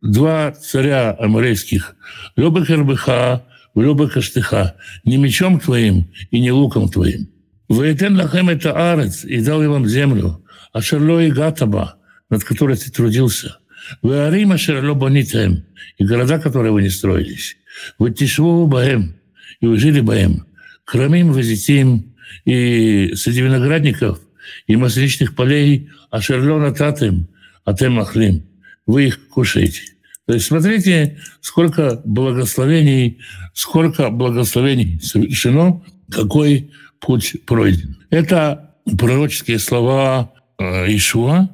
два 0.00 0.52
царя 0.52 1.16
амарейских, 1.18 1.96
Лёба 2.36 2.64
Карбыха, 2.64 3.44
Лёба 3.74 4.08
Каштыха, 4.08 4.76
не 5.04 5.16
мечом 5.16 5.60
твоим 5.60 6.08
и 6.30 6.40
не 6.40 6.52
луком 6.52 6.88
твоим. 6.88 7.33
Ваэтен 7.68 8.16
лахем 8.16 8.50
это 8.50 8.92
арец, 8.92 9.24
и 9.24 9.40
дал 9.40 9.62
я 9.62 9.70
вам 9.70 9.86
землю, 9.86 10.44
а 10.72 10.82
шарло 10.82 11.20
и 11.20 11.30
гатаба, 11.30 11.96
над 12.28 12.44
которой 12.44 12.76
ты 12.76 12.90
трудился. 12.90 13.58
Вы 14.02 14.18
арима 14.18 14.58
шарло 14.58 14.94
бонитем, 14.94 15.64
и 15.98 16.04
города, 16.04 16.38
которые 16.38 16.72
вы 16.72 16.82
не 16.82 16.90
строились. 16.90 17.56
Вы 17.98 18.10
тишву 18.10 18.66
баем, 18.66 19.16
и 19.60 19.66
вы 19.66 19.78
жили 19.78 20.00
баем. 20.00 20.46
Крамим 20.84 21.32
вазитим, 21.32 22.14
и 22.44 23.12
среди 23.14 23.42
виноградников, 23.42 24.20
и 24.66 24.76
масличных 24.76 25.34
полей, 25.34 25.90
а 26.10 26.20
шарло 26.20 26.58
нататым, 26.58 27.28
а 27.64 27.72
тем 27.72 27.98
ахлим. 27.98 28.44
Вы 28.86 29.06
их 29.06 29.28
кушаете. 29.28 29.82
То 30.26 30.34
есть 30.34 30.46
смотрите, 30.46 31.18
сколько 31.40 32.00
благословений, 32.04 33.20
сколько 33.52 34.10
благословений 34.10 35.00
совершено, 35.00 35.82
какой 36.10 36.70
путь 37.04 37.36
пройден. 37.46 37.98
Это 38.10 38.74
пророческие 38.98 39.58
слова 39.58 40.32
э, 40.58 40.94
Ишуа, 40.94 41.50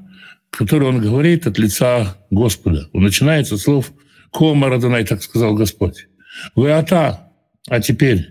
которые 0.50 0.90
он 0.90 1.00
говорит 1.00 1.46
от 1.46 1.58
лица 1.58 2.16
Господа. 2.30 2.88
Он 2.92 3.02
начинается 3.02 3.56
с 3.56 3.62
слов 3.62 3.92
«Кома 4.30 4.68
Радонай», 4.68 5.04
так 5.04 5.22
сказал 5.22 5.54
Господь. 5.54 6.06
«Вы 6.54 6.70
ата, 6.70 7.32
а 7.68 7.80
теперь, 7.80 8.28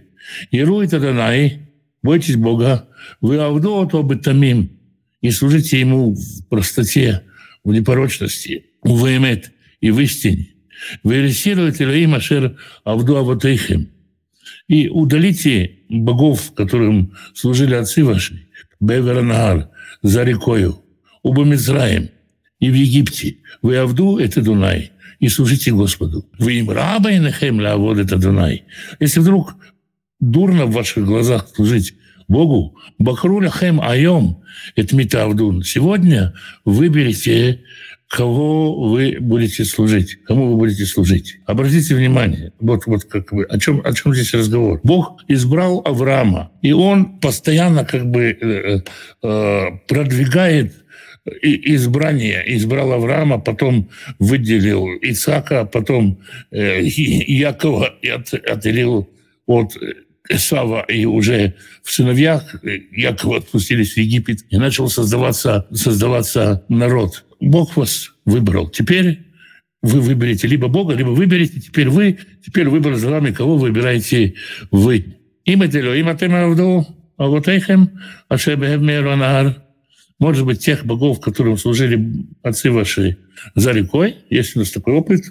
Ирует 0.51 0.93
Адонай, 0.93 1.69
бойтесь 2.01 2.35
Бога, 2.35 2.88
вы 3.19 3.38
авду 3.38 3.85
то 3.85 4.01
бетамим, 4.01 4.71
и 5.21 5.31
служите 5.31 5.79
Ему 5.79 6.13
в 6.13 6.47
простоте, 6.49 7.23
в 7.63 7.73
непорочности, 7.73 8.67
в 8.83 9.05
эмет 9.05 9.51
и 9.81 9.91
в 9.91 9.99
истине. 9.99 10.53
Вы 11.03 11.23
ресируете 11.23 11.83
Илаим 11.83 12.15
Ашер 12.15 12.57
Авду 12.85 13.17
Аватейхем, 13.17 13.89
и 14.69 14.88
удалите 14.88 15.79
богов, 15.89 16.53
которым 16.53 17.13
служили 17.33 17.73
отцы 17.73 18.05
ваши, 18.05 18.47
Беверанагар, 18.79 19.69
за 20.01 20.23
рекою, 20.23 20.79
Уба 21.23 21.43
Мизраем 21.43 22.09
и 22.61 22.69
в 22.69 22.73
Египте. 22.73 23.38
Вы 23.61 23.75
Авду— 23.75 24.17
это 24.19 24.41
Дунай, 24.41 24.91
и 25.19 25.27
служите 25.27 25.73
Господу. 25.73 26.25
Вы 26.38 26.59
им 26.59 26.69
раба 26.69 27.11
и 27.11 27.19
нахем 27.19 27.59
лавод— 27.59 27.97
это 27.99 28.17
Дунай. 28.17 28.63
Если 29.01 29.19
вдруг 29.19 29.55
дурно 30.21 30.65
в 30.65 30.71
ваших 30.71 31.05
глазах 31.05 31.49
служить 31.53 31.95
Богу, 32.29 32.77
Бахруля 32.99 33.49
Хем 33.49 33.81
Айом– 33.81 34.43
это 34.75 34.95
Митавдун. 34.95 35.63
Сегодня 35.63 36.33
выберите 36.63 37.63
кого 38.09 38.89
вы 38.89 39.17
будете 39.19 39.63
служить, 39.63 40.23
кому 40.23 40.51
вы 40.51 40.57
будете 40.57 40.85
служить. 40.85 41.37
Обратите 41.45 41.93
внимание, 41.93 42.51
вот, 42.59 42.87
вот 42.87 43.03
как 43.03 43.31
вы, 43.31 43.43
о 43.43 43.59
чем, 43.59 43.81
о 43.85 43.93
чем 43.93 44.15
здесь 44.15 44.33
разговор. 44.33 44.79
Бог 44.83 45.23
избрал 45.27 45.83
Авраама, 45.85 46.51
и 46.63 46.71
он 46.71 47.19
постоянно 47.19 47.85
как 47.85 48.09
бы 48.09 48.31
э, 48.31 48.81
э, 49.21 49.65
продвигает 49.87 50.73
избрание, 51.43 52.43
избрал 52.55 52.93
Авраама, 52.93 53.39
потом 53.39 53.89
выделил 54.17 54.87
Исаака, 55.01 55.65
потом 55.65 56.19
э, 56.49 56.81
Якова 56.81 57.93
и 58.01 58.09
отделил 58.09 59.07
от 59.45 59.77
Сава 60.35 60.85
и 60.87 61.05
уже 61.05 61.55
в 61.83 61.91
сыновьях 61.91 62.55
Якова 62.91 63.37
отпустились 63.37 63.93
в 63.93 63.97
Египет, 63.97 64.39
и 64.49 64.57
начал 64.57 64.89
создаваться, 64.89 65.67
создаваться 65.71 66.63
народ. 66.69 67.23
Бог 67.39 67.77
вас 67.77 68.13
выбрал. 68.25 68.69
Теперь 68.69 69.19
вы 69.81 70.01
выберете 70.01 70.48
либо 70.48 70.67
Бога, 70.67 70.93
либо 70.93 71.10
выберете 71.10 71.60
теперь 71.60 71.89
вы, 71.89 72.17
теперь 72.46 72.67
выбор 72.67 72.96
за 72.96 73.10
вами, 73.10 73.31
кого 73.31 73.58
выбираете 73.58 74.36
вы. 74.72 75.17
Им 75.46 75.62
это 75.62 75.79
им 75.79 76.10
атем 76.10 76.34
а 77.17 77.27
вот 77.27 77.48
эхем, 77.48 77.91
меронар. 78.29 79.63
Может 80.19 80.46
быть, 80.46 80.60
тех 80.60 80.86
богов, 80.86 81.19
которым 81.19 81.58
служили 81.58 82.25
отцы 82.43 82.72
ваши 82.72 83.17
за 83.55 83.72
рекой, 83.72 84.17
есть 84.29 84.55
у 84.55 84.60
нас 84.60 84.72
такой 84.72 84.93
опыт, 84.93 85.24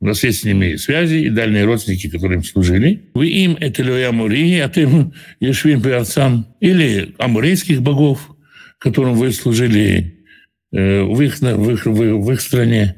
у 0.00 0.06
нас 0.06 0.22
есть 0.22 0.40
с 0.40 0.44
ними 0.44 0.76
связи 0.76 1.16
и 1.16 1.28
дальние 1.28 1.64
родственники, 1.64 2.08
которые 2.08 2.38
им 2.38 2.44
служили. 2.44 3.10
Вы 3.14 3.28
им 3.28 3.56
это 3.58 3.82
Лея 3.82 4.10
Амури, 4.10 4.58
а 4.58 4.68
ты 4.68 4.88
Ешвим 5.40 5.82
отцам. 5.92 6.46
Или 6.60 7.14
амурейских 7.18 7.82
богов, 7.82 8.30
которым 8.78 9.14
вы 9.14 9.32
служили 9.32 10.17
Э, 10.70 11.02
в 11.02 11.20
их, 11.22 11.40
в 11.40 11.70
их, 11.70 11.86
в 11.86 12.32
их 12.32 12.40
стране. 12.40 12.96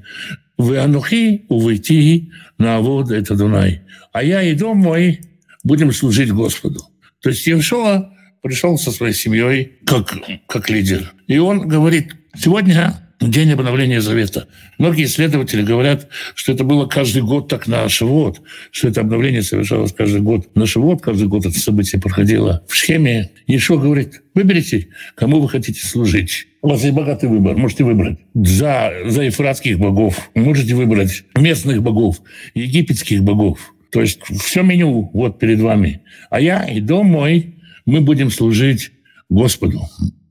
Вы 0.57 0.79
анухи 0.79 1.47
увойти 1.49 2.31
на 2.59 2.77
авод 2.77 3.11
это 3.11 3.37
Дунай. 3.37 3.83
А 4.13 4.23
я 4.23 4.43
и 4.43 4.55
дом 4.55 4.79
мой 4.79 5.21
будем 5.63 5.93
служить 5.93 6.33
Господу. 6.33 6.81
То 7.23 7.31
есть 7.31 7.47
Евшуа 7.47 8.13
пришел 8.43 8.77
со 8.79 8.91
своей 8.91 9.15
семьей 9.15 9.79
как, 9.87 10.15
как 10.47 10.69
лидер. 10.69 11.13
И 11.27 11.39
он 11.39 11.69
говорит, 11.69 12.15
сегодня 12.37 13.10
день 13.21 13.53
обновления 13.53 14.01
Завета. 14.01 14.49
Многие 14.79 15.05
исследователи 15.05 15.63
говорят, 15.63 16.09
что 16.35 16.53
это 16.53 16.65
было 16.65 16.87
каждый 16.87 17.23
год 17.23 17.49
так 17.49 17.67
на 17.67 17.89
Шивот, 17.89 18.41
что 18.71 18.89
это 18.89 19.03
обновление 19.03 19.43
совершалось 19.43 19.93
каждый 19.93 20.23
год 20.23 20.55
на 20.57 20.67
Шивот, 20.67 21.03
каждый 21.03 21.29
год 21.29 21.47
это 21.47 21.59
событие 21.59 22.01
проходило 22.01 22.65
в 22.67 22.77
схеме. 22.77 23.31
Ишо 23.47 23.79
говорит, 23.79 24.23
выберите, 24.35 24.89
кому 25.15 25.41
вы 25.41 25.49
хотите 25.49 25.87
служить. 25.87 26.47
У 26.63 26.69
вас 26.69 26.83
есть 26.83 26.95
богатый 26.95 27.29
выбор, 27.29 27.57
можете 27.57 27.85
выбрать 27.85 28.19
за, 28.35 28.93
за 29.07 29.23
ефратских 29.23 29.79
богов, 29.79 30.31
можете 30.35 30.75
выбрать 30.75 31.25
местных 31.37 31.83
богов, 31.83 32.21
египетских 32.55 33.23
богов. 33.23 33.75
То 33.91 34.01
есть 34.01 34.21
все 34.25 34.63
меню 34.63 35.11
вот 35.13 35.39
перед 35.39 35.61
вами. 35.61 36.03
А 36.31 36.41
я 36.41 36.65
и 36.65 36.81
дом 36.81 37.07
мой, 37.07 37.57
мы 37.87 38.01
будем 38.01 38.31
служить 38.31 38.93
Господу. 39.29 39.83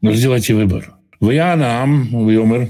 Но 0.01 0.13
сделайте 0.13 0.53
выбор. 0.53 0.93
Ваянам, 1.19 2.07
Вьомер, 2.27 2.69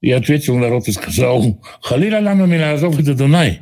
и 0.00 0.10
ответил 0.12 0.56
народ 0.56 0.88
и 0.88 0.92
сказал, 0.92 1.62
«Халиля 1.82 2.20
лану 2.20 2.46
милязов 2.46 2.98
это 2.98 3.14
Дунай, 3.14 3.60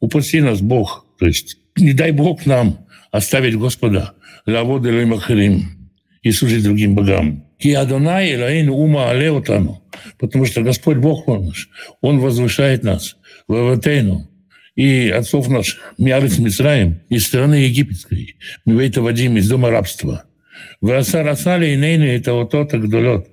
упаси 0.00 0.40
нас 0.40 0.60
Бог». 0.60 1.06
То 1.18 1.26
есть 1.26 1.58
не 1.76 1.92
дай 1.92 2.12
Бог 2.12 2.46
нам 2.46 2.86
оставить 3.10 3.56
Господа, 3.56 4.14
лавод 4.46 4.84
Махарим, 4.84 5.90
и 6.22 6.32
служить 6.32 6.64
другим 6.64 6.94
богам. 6.94 7.44
И 7.58 7.72
Адонай 7.72 8.34
Элаин 8.34 8.70
ума 8.70 9.10
алеотану, 9.10 9.82
потому 10.18 10.46
что 10.46 10.62
Господь 10.62 10.96
Бог 10.96 11.26
наш, 11.26 11.68
Он 12.00 12.18
возвышает 12.18 12.84
нас, 12.84 13.16
Ваватейну, 13.48 14.28
и 14.76 15.10
отцов 15.10 15.48
наших, 15.48 15.94
Миарец 15.98 16.38
Мисраем, 16.38 17.02
из 17.10 17.26
страны 17.26 17.54
египетской, 17.54 18.36
Мивейта 18.64 19.02
Вадим, 19.02 19.36
из 19.36 19.48
дома 19.48 19.70
рабства. 19.70 20.24
Васар 20.80 21.28
Асали 21.28 21.72
и 21.72 21.76
Нейну 21.76 22.06
это 22.06 22.32
вот 22.32 22.50
то 22.50 22.64
так 22.64 22.88
долет. 22.88 23.28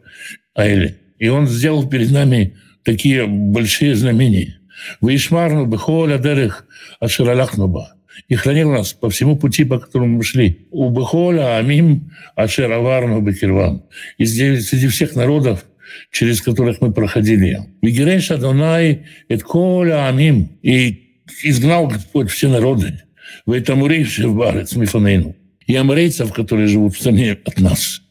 Аэли. 0.53 0.97
И 1.19 1.27
он 1.27 1.47
сделал 1.47 1.87
перед 1.87 2.11
нами 2.11 2.55
такие 2.83 3.25
большие 3.25 3.95
знамения. 3.95 4.59
Вишмарну 5.01 5.65
бехоля 5.65 6.17
дерых 6.17 6.67
аширалахнуба. 6.99 7.93
И 8.27 8.35
хранил 8.35 8.71
нас 8.71 8.93
по 8.93 9.09
всему 9.09 9.37
пути, 9.37 9.63
по 9.63 9.79
которому 9.79 10.17
мы 10.17 10.23
шли. 10.23 10.67
У 10.71 10.89
бехоля 10.89 11.57
амим 11.57 12.11
ашираварну 12.35 13.21
бекирвам. 13.21 13.83
И 14.17 14.25
среди 14.25 14.87
всех 14.87 15.15
народов, 15.15 15.65
через 16.11 16.41
которых 16.41 16.81
мы 16.81 16.91
проходили. 16.91 17.59
Вигереш 17.81 18.31
Адонай 18.31 19.05
эт 19.29 19.43
амим. 19.53 20.57
И 20.61 21.03
изгнал 21.43 21.87
Господь 21.87 22.29
все 22.29 22.49
народы. 22.49 23.01
В 23.45 23.51
этом 23.51 23.81
урейши 23.83 24.27
в 24.27 24.35
барец 24.35 24.75
мифанейну. 24.75 25.35
И 25.67 25.75
амрейцев, 25.75 26.33
которые 26.33 26.67
живут 26.67 26.95
в 26.95 26.99
стране 26.99 27.37
от 27.45 27.59
нас. 27.59 28.01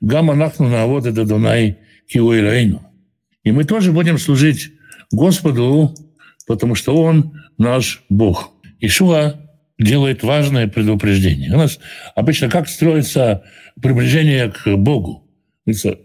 Гамма 0.00 0.34
нахну 0.34 0.68
на 0.68 0.86
вот 0.86 1.06
это 1.06 1.24
Дунай 1.24 1.78
Киуэрейну. 2.08 2.82
И 3.42 3.52
мы 3.52 3.64
тоже 3.64 3.92
будем 3.92 4.18
служить 4.18 4.72
Господу, 5.12 5.94
потому 6.46 6.74
что 6.74 6.96
Он 6.96 7.40
наш 7.58 8.02
Бог. 8.08 8.52
Ишуа 8.80 9.40
делает 9.78 10.22
важное 10.22 10.68
предупреждение. 10.68 11.52
У 11.52 11.58
нас 11.58 11.78
обычно 12.14 12.48
как 12.48 12.68
строится 12.68 13.44
приближение 13.80 14.50
к 14.50 14.76
Богу? 14.76 15.24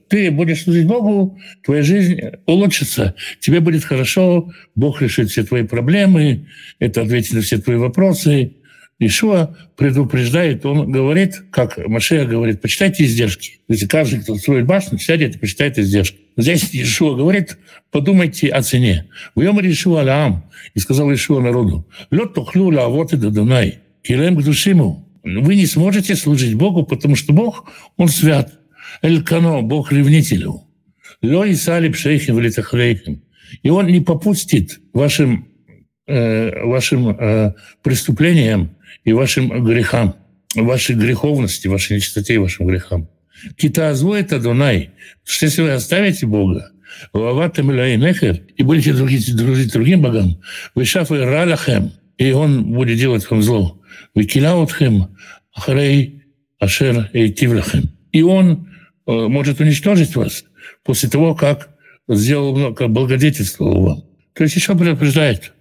Ты 0.08 0.32
будешь 0.32 0.64
служить 0.64 0.88
Богу, 0.88 1.38
твоя 1.66 1.84
жизнь 1.84 2.22
улучшится, 2.46 3.16
тебе 3.42 3.60
будет 3.60 3.84
хорошо, 3.84 4.50
Бог 4.74 5.02
решит 5.02 5.30
все 5.30 5.44
твои 5.44 5.64
проблемы, 5.64 6.48
это 6.80 7.02
ответит 7.02 7.34
на 7.34 7.42
все 7.42 7.58
твои 7.58 7.76
вопросы, 7.76 8.54
Ишуа 9.00 9.56
предупреждает, 9.78 10.66
он 10.66 10.92
говорит, 10.92 11.42
как 11.52 11.78
Машея 11.88 12.26
говорит, 12.26 12.62
почитайте 12.62 13.06
издержки. 13.06 13.62
Если 13.70 13.88
каждый, 13.88 14.20
кто 14.20 14.36
строит 14.36 14.66
башню, 14.66 15.00
сядет 15.00 15.36
и 15.36 15.40
почитает 15.40 15.80
издержки. 15.80 16.18
Здесь 16.36 16.70
Ишуа 16.74 17.16
говорит, 17.16 17.58
подумайте 17.92 18.50
о 18.50 18.62
цене. 18.62 19.08
В 19.36 19.42
Йом 19.42 19.60
Ишуа 19.62 20.04
Лаам, 20.04 20.44
и 20.74 20.80
сказал 20.80 21.14
Ишуа 21.14 21.40
народу, 21.40 21.88
лед 22.12 22.34
тухлю 22.34 22.72
ла 22.72 22.90
вот 22.90 23.14
и 23.14 23.18
дадунай, 23.18 23.80
килем 24.04 24.36
к 24.36 24.44
душиму, 24.44 25.10
вы 25.24 25.56
не 25.56 25.66
сможете 25.66 26.16
служить 26.16 26.56
Богу, 26.56 26.84
потому 26.84 27.16
что 27.16 27.34
Бог, 27.34 27.72
Он 27.98 28.10
свят. 28.10 28.60
Элькано, 29.02 29.62
Бог 29.62 29.92
ревнителю. 29.92 30.64
Ло 31.22 31.46
и 31.46 31.56
салиб 31.56 31.96
шейхим 31.96 32.40
литахлейхим. 32.40 33.24
И 33.64 33.70
Он 33.70 33.88
не 33.88 34.02
попустит 34.02 34.80
вашим, 34.94 35.48
э, 36.08 36.64
вашим 36.66 37.10
э, 37.10 37.54
преступлениям 37.82 38.76
и 39.04 39.14
вашим 39.14 39.64
грехам, 39.66 40.16
вашей 40.56 40.96
греховности, 40.96 41.68
вашей 41.68 41.98
нечистоте 41.98 42.36
и 42.36 42.38
вашим 42.38 42.68
грехам. 42.68 43.10
Кита 43.56 43.94
это 43.94 44.40
Дунай. 44.40 44.92
Что 45.24 45.46
если 45.46 45.62
вы 45.62 45.72
оставите 45.72 46.26
Бога, 46.26 46.72
Лаватам 47.14 47.68
Нехер, 47.72 48.42
и 48.58 48.64
будете 48.64 48.94
дружить, 48.94 49.36
дружить 49.36 49.72
другим 49.72 50.02
богам, 50.02 50.42
вы 50.76 50.86
шафы 50.86 51.24
Ралахем, 51.24 51.92
и 52.18 52.32
он 52.32 52.74
будет 52.74 52.98
делать 52.98 53.30
вам 53.30 53.42
зло. 53.42 53.80
Вы 54.14 54.26
килаутхем, 54.26 55.16
Ахарей, 55.54 56.24
Ашер, 56.60 57.10
Эйтивлахем. 57.14 57.90
И 58.12 58.22
он 58.22 58.68
э, 59.08 59.12
может 59.12 59.60
уничтожить 59.62 60.16
вас 60.16 60.44
после 60.84 61.10
того, 61.10 61.36
как 61.36 61.70
сделал, 62.08 62.74
как 62.74 62.90
благодетельствовал 62.90 63.82
вам. 63.82 64.04
То 64.34 64.44
есть 64.44 64.56
еще 64.56 64.76
предупреждает, 64.76 65.54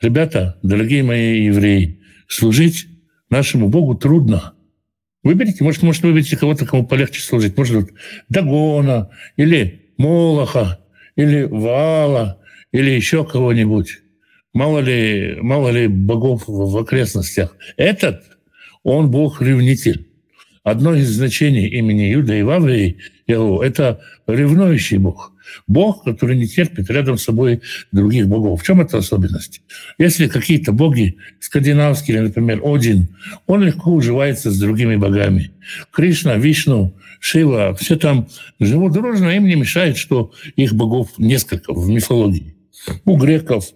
ребята, 0.00 0.58
дорогие 0.62 1.02
мои 1.02 1.46
евреи, 1.46 2.00
служить 2.28 2.86
нашему 3.30 3.68
Богу 3.68 3.94
трудно. 3.94 4.54
Выберите, 5.22 5.64
может, 5.64 5.82
может 5.82 6.02
выберите 6.02 6.36
кого-то, 6.36 6.66
кому 6.66 6.86
полегче 6.86 7.20
служить. 7.20 7.56
Может, 7.56 7.76
вот 7.76 7.90
Дагона 8.28 9.10
или 9.36 9.92
Молоха 9.96 10.80
или 11.16 11.42
Вала 11.42 12.40
или 12.72 12.90
еще 12.90 13.24
кого-нибудь. 13.24 14.00
Мало 14.52 14.78
ли, 14.78 15.36
мало 15.40 15.70
ли 15.70 15.88
богов 15.88 16.44
в 16.46 16.76
окрестностях. 16.76 17.56
Этот, 17.76 18.22
он 18.82 19.10
бог-ревнитель. 19.10 20.08
Одно 20.62 20.94
из 20.94 21.10
значений 21.10 21.66
имени 21.66 22.04
Юда 22.04 22.34
и 22.34 22.42
Ваврии– 22.42 22.98
это 23.26 24.00
ревнующий 24.26 24.98
бог. 24.98 25.33
Бог, 25.66 26.04
который 26.04 26.36
не 26.36 26.46
терпит 26.46 26.90
рядом 26.90 27.18
с 27.18 27.24
собой 27.24 27.62
других 27.92 28.28
богов. 28.28 28.62
В 28.62 28.64
чем 28.64 28.80
эта 28.80 28.98
особенность? 28.98 29.62
Если 29.98 30.28
какие-то 30.28 30.72
боги 30.72 31.16
скандинавские, 31.40 32.22
например, 32.22 32.60
Один, 32.64 33.08
он 33.46 33.62
легко 33.62 33.92
уживается 33.92 34.50
с 34.50 34.58
другими 34.58 34.96
богами. 34.96 35.52
Кришна, 35.92 36.36
Вишну, 36.36 36.94
Шива, 37.20 37.74
все 37.74 37.96
там 37.96 38.28
живут 38.60 38.92
дружно, 38.92 39.30
им 39.30 39.46
не 39.46 39.54
мешает, 39.54 39.96
что 39.96 40.32
их 40.56 40.74
богов 40.74 41.10
несколько 41.18 41.72
в 41.72 41.88
мифологии. 41.88 42.54
У 43.04 43.16
греков, 43.16 43.66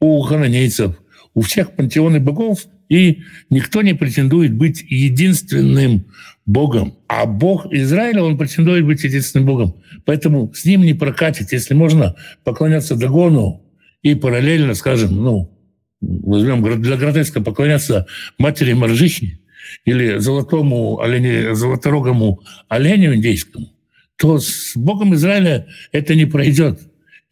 у 0.00 0.20
хананейцев, 0.22 0.96
у 1.34 1.40
всех 1.40 1.72
пантеоны 1.72 2.20
богов, 2.20 2.66
и 2.88 3.22
никто 3.50 3.82
не 3.82 3.94
претендует 3.94 4.54
быть 4.54 4.84
единственным 4.88 6.06
Богом. 6.46 6.98
А 7.08 7.26
Бог 7.26 7.72
Израиля, 7.72 8.22
он 8.22 8.36
претендует 8.36 8.84
быть 8.84 9.02
единственным 9.04 9.46
Богом. 9.46 9.82
Поэтому 10.04 10.52
с 10.52 10.64
ним 10.64 10.82
не 10.82 10.94
прокатит, 10.94 11.52
если 11.52 11.74
можно 11.74 12.16
поклоняться 12.44 12.96
Дагону 12.96 13.62
и 14.02 14.14
параллельно, 14.14 14.74
скажем, 14.74 15.16
ну, 15.16 15.58
возьмем 16.00 16.82
для 16.82 16.96
гротеска 16.96 17.40
поклоняться 17.40 18.06
матери 18.38 18.74
Маржихи 18.74 19.40
или 19.84 20.18
золотому 20.18 21.00
олене, 21.00 21.54
золоторогому 21.54 22.40
оленю 22.68 23.14
индейскому, 23.14 23.68
то 24.16 24.38
с 24.38 24.72
Богом 24.76 25.14
Израиля 25.14 25.66
это 25.92 26.14
не 26.14 26.26
пройдет. 26.26 26.80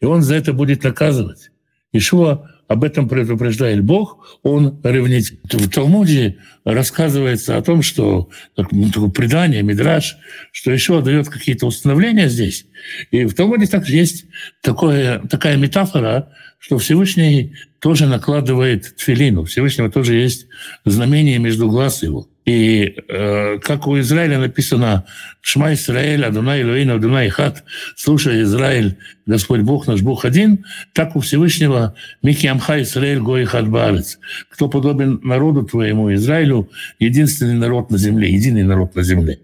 И 0.00 0.04
он 0.04 0.22
за 0.22 0.34
это 0.34 0.52
будет 0.52 0.82
наказывать. 0.82 1.50
Ишуа 1.92 2.50
об 2.68 2.84
этом 2.84 3.08
предупреждает 3.08 3.82
Бог, 3.82 4.38
он 4.42 4.80
ревнитель. 4.82 5.38
В 5.44 5.68
Талмуде 5.68 6.38
рассказывается 6.64 7.56
о 7.56 7.62
том, 7.62 7.82
что 7.82 8.30
ну, 8.56 8.90
такое 8.90 9.10
предание, 9.10 9.62
мидраж, 9.62 10.16
что 10.52 10.70
еще 10.70 11.02
дает 11.02 11.28
какие-то 11.28 11.66
установления 11.66 12.28
здесь. 12.28 12.66
И 13.10 13.24
в 13.24 13.34
Талмуде 13.34 13.66
также 13.66 13.94
есть 13.96 14.26
такое, 14.62 15.20
такая 15.20 15.56
метафора, 15.56 16.30
что 16.58 16.78
Всевышний 16.78 17.56
тоже 17.80 18.06
накладывает 18.06 18.96
тфилину. 18.96 19.44
Всевышнего 19.44 19.90
тоже 19.90 20.14
есть 20.14 20.46
знамение 20.84 21.38
между 21.38 21.68
глаз 21.68 22.02
его. 22.02 22.28
И 22.44 22.96
э, 23.08 23.58
как 23.62 23.86
у 23.86 23.98
Израиля 24.00 24.38
написано 24.38 25.04
«Шма 25.40 25.74
Исраэль, 25.74 26.24
Адунай 26.24 26.62
Илоин, 26.62 26.90
Адунай 26.90 27.28
Хат», 27.28 27.62
«Слушай, 27.94 28.42
Израиль, 28.42 28.96
Господь 29.26 29.60
Бог 29.60 29.86
наш 29.86 30.02
Бог 30.02 30.24
один», 30.24 30.64
так 30.92 31.14
у 31.14 31.20
Всевышнего 31.20 31.94
«Мики 32.22 32.46
Амха 32.46 32.82
Исраэль, 32.82 33.20
Гой 33.20 33.44
Хат 33.44 33.68
Баарец», 33.68 34.18
«Кто 34.50 34.68
подобен 34.68 35.20
народу 35.22 35.62
твоему, 35.62 36.12
Израилю, 36.14 36.68
единственный 36.98 37.54
народ 37.54 37.90
на 37.90 37.98
земле, 37.98 38.32
единый 38.32 38.64
народ 38.64 38.96
на 38.96 39.04
земле». 39.04 39.38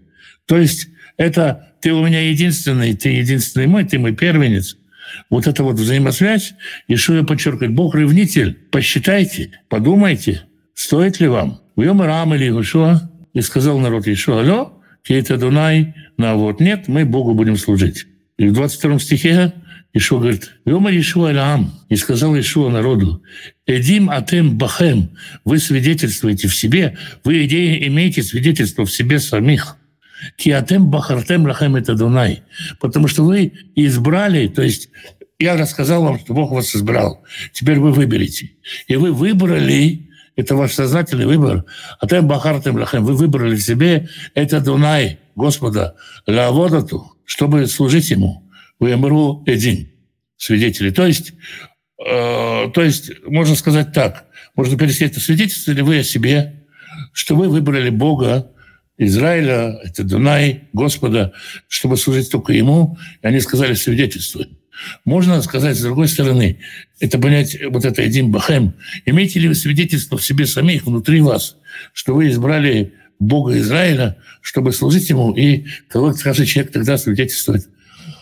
То 0.45 0.57
есть 0.57 0.89
это 1.15 1.73
«Ты 1.79 1.93
у 1.93 2.05
меня 2.05 2.29
единственный, 2.29 2.93
ты 2.95 3.09
единственный 3.09 3.67
мой, 3.67 3.85
ты 3.85 3.97
мой 3.97 4.13
первенец». 4.13 4.75
Вот 5.29 5.47
это 5.47 5.63
вот 5.63 5.77
взаимосвязь, 5.77 6.53
и 6.87 6.95
что 6.95 7.15
я 7.15 7.23
подчеркиваю, 7.23 7.71
Бог 7.71 7.95
ревнитель, 7.95 8.53
посчитайте, 8.69 9.51
подумайте, 9.67 10.43
стоит 10.79 11.19
ли 11.19 11.27
вам– 11.27 11.59
Уйом 11.75 12.01
Рам 12.01 12.33
или 12.35 12.45
Иешуа, 12.45 13.09
и 13.33 13.41
сказал 13.41 13.79
народ 13.79 14.07
Иешуа, 14.07 14.41
алло, 14.41 14.81
Кейта 15.03 15.37
Дунай, 15.37 15.93
на 16.17 16.35
вот 16.35 16.59
нет, 16.59 16.87
мы 16.87 17.05
Богу 17.05 17.33
будем 17.33 17.57
служить. 17.57 18.05
И 18.37 18.47
в 18.47 18.53
22 18.53 18.99
стихе 18.99 19.53
Ишуа 19.93 20.19
говорит, 20.19 20.51
«Йома 20.65 20.91
Ишуа 20.91 21.33
Лаам», 21.33 21.73
и 21.89 21.95
сказал 21.95 22.37
Ишуа 22.37 22.69
народу, 22.69 23.21
«Эдим 23.65 24.09
атем 24.09 24.57
бахем», 24.57 25.11
вы 25.45 25.59
свидетельствуете 25.59 26.47
в 26.47 26.55
себе, 26.55 26.97
вы 27.23 27.45
идеи 27.45 27.87
имеете 27.87 28.23
свидетельство 28.23 28.85
в 28.85 28.91
себе 28.91 29.19
самих. 29.19 29.75
«Ки 30.37 30.49
атем 30.49 30.89
бахартем 30.89 31.45
лахем 31.45 31.75
это 31.75 31.93
Дунай», 31.93 32.43
потому 32.79 33.07
что 33.07 33.23
вы 33.23 33.53
избрали, 33.75 34.47
то 34.47 34.61
есть 34.61 34.89
я 35.39 35.55
рассказал 35.55 36.03
вам, 36.03 36.19
что 36.19 36.33
Бог 36.33 36.51
вас 36.51 36.75
избрал, 36.75 37.23
теперь 37.53 37.79
вы 37.79 37.93
выберете. 37.93 38.51
И 38.87 38.97
вы 38.97 39.13
выбрали 39.13 40.08
это 40.39 40.55
ваш 40.55 40.73
сознательный 40.73 41.25
выбор. 41.25 41.65
А 41.99 42.07
тем 42.07 42.27
бахартем 42.27 42.77
лахем, 42.77 43.03
вы 43.03 43.13
выбрали 43.15 43.57
себе 43.57 44.09
это 44.35 44.61
Дунай, 44.61 45.19
Господа, 45.35 45.95
лаводату, 46.25 47.13
чтобы 47.25 47.67
служить 47.67 48.09
Ему. 48.09 48.49
Вы 48.79 48.93
эмру 48.93 49.43
один, 49.45 49.91
свидетели. 50.37 50.91
То 50.91 51.05
есть, 51.05 51.33
э, 51.99 52.69
то 52.73 52.81
есть, 52.81 53.11
можно 53.25 53.55
сказать 53.55 53.91
так, 53.91 54.25
можно 54.55 54.77
перевести 54.77 55.05
это 55.05 55.19
свидетельствовали 55.19 55.81
вы 55.81 55.99
о 55.99 56.03
себе, 56.03 56.63
что 57.11 57.35
вы 57.35 57.49
выбрали 57.49 57.89
Бога, 57.89 58.51
Израиля, 58.97 59.79
это 59.83 60.03
Дунай, 60.03 60.69
Господа, 60.73 61.33
чтобы 61.67 61.95
служить 61.97 62.29
только 62.29 62.51
Ему, 62.53 62.97
и 63.21 63.27
они 63.27 63.39
сказали 63.39 63.73
свидетельствуй. 63.73 64.58
Можно 65.05 65.41
сказать, 65.41 65.77
с 65.77 65.81
другой 65.81 66.07
стороны, 66.07 66.59
это 66.99 67.19
понять 67.19 67.57
вот 67.69 67.85
это 67.85 68.05
Эдим 68.05 68.31
Бахем. 68.31 68.73
Имеете 69.05 69.39
ли 69.39 69.47
вы 69.47 69.55
свидетельство 69.55 70.17
в 70.17 70.25
себе 70.25 70.45
самих, 70.45 70.85
внутри 70.85 71.21
вас, 71.21 71.57
что 71.93 72.13
вы 72.13 72.29
избрали 72.29 72.93
Бога 73.19 73.57
Израиля, 73.59 74.17
чтобы 74.41 74.71
служить 74.71 75.09
Ему, 75.09 75.33
и 75.33 75.65
кого 75.89 76.13
каждый 76.13 76.45
человек 76.45 76.71
тогда 76.71 76.97
свидетельствует 76.97 77.67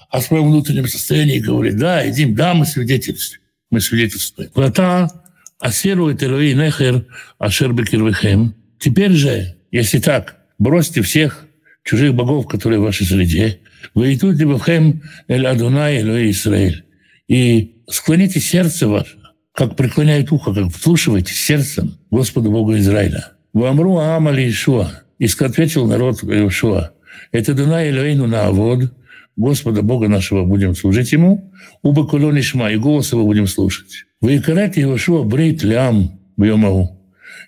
о 0.09 0.21
своем 0.21 0.47
внутреннем 0.47 0.87
состоянии 0.87 1.37
и 1.37 1.41
говорит, 1.41 1.77
да, 1.77 2.07
Эдим, 2.07 2.35
да, 2.35 2.53
мы 2.53 2.65
свидетельствуем. 2.65 3.41
Мы 3.69 3.81
свидетельствуем. 3.81 4.49
Врата 4.55 5.11
асирует 5.59 6.23
Элои 6.23 6.53
Нехер 6.53 7.05
Ашер 7.37 7.73
Бекирвехем. 7.73 8.55
Теперь 8.79 9.11
же, 9.11 9.55
если 9.71 9.99
так, 9.99 10.37
бросьте 10.57 11.01
всех 11.01 11.45
чужих 11.83 12.13
богов, 12.13 12.47
которые 12.47 12.79
в 12.79 12.83
вашей 12.83 13.05
среде, 13.05 13.59
«Ваитут 13.93 14.37
либавхем 14.37 15.03
эль 15.27 15.47
Адунай 15.47 15.97
эль 15.97 16.31
Исраэль». 16.31 16.85
И 17.27 17.75
склоните 17.89 18.39
сердце 18.39 18.87
ваше, 18.87 19.17
как 19.53 19.75
преклоняет 19.75 20.31
ухо, 20.31 20.53
как 20.53 20.73
вслушивайте 20.73 21.33
сердцем 21.33 21.97
Господу 22.09 22.51
Богу 22.51 22.77
Израиля. 22.77 23.33
«Вамру 23.53 23.97
Аамали 23.97 24.49
Ишуа». 24.49 25.03
И 25.19 25.25
ответил 25.25 25.87
народ 25.87 26.23
Ишуа. 26.23 26.91
«Это 27.31 27.53
Дунай 27.53 27.89
Элейну 27.89 28.27
на 28.27 28.47
Авод, 28.47 28.91
Господа 29.37 29.83
Бога 29.83 30.07
нашего 30.07 30.45
будем 30.45 30.75
служить 30.75 31.11
Ему, 31.11 31.53
уба 31.83 32.07
колони 32.07 32.41
шма, 32.41 32.71
и 32.71 32.77
голос 32.77 33.13
его 33.13 33.23
будем 33.23 33.45
слушать. 33.45 34.05
Вы 34.19 34.39
карать 34.39 34.77
Иешуа 34.77 35.23
брейт 35.23 35.63
лям 35.63 36.19
бьемау. 36.37 36.99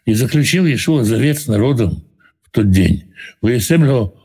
И 0.06 0.14
заключил 0.14 0.68
Иешуа 0.68 1.04
завет 1.04 1.40
с 1.40 1.48
народом 1.48 2.04
в 2.44 2.52
тот 2.52 2.70
день. 2.70 3.12
Вы 3.42 3.60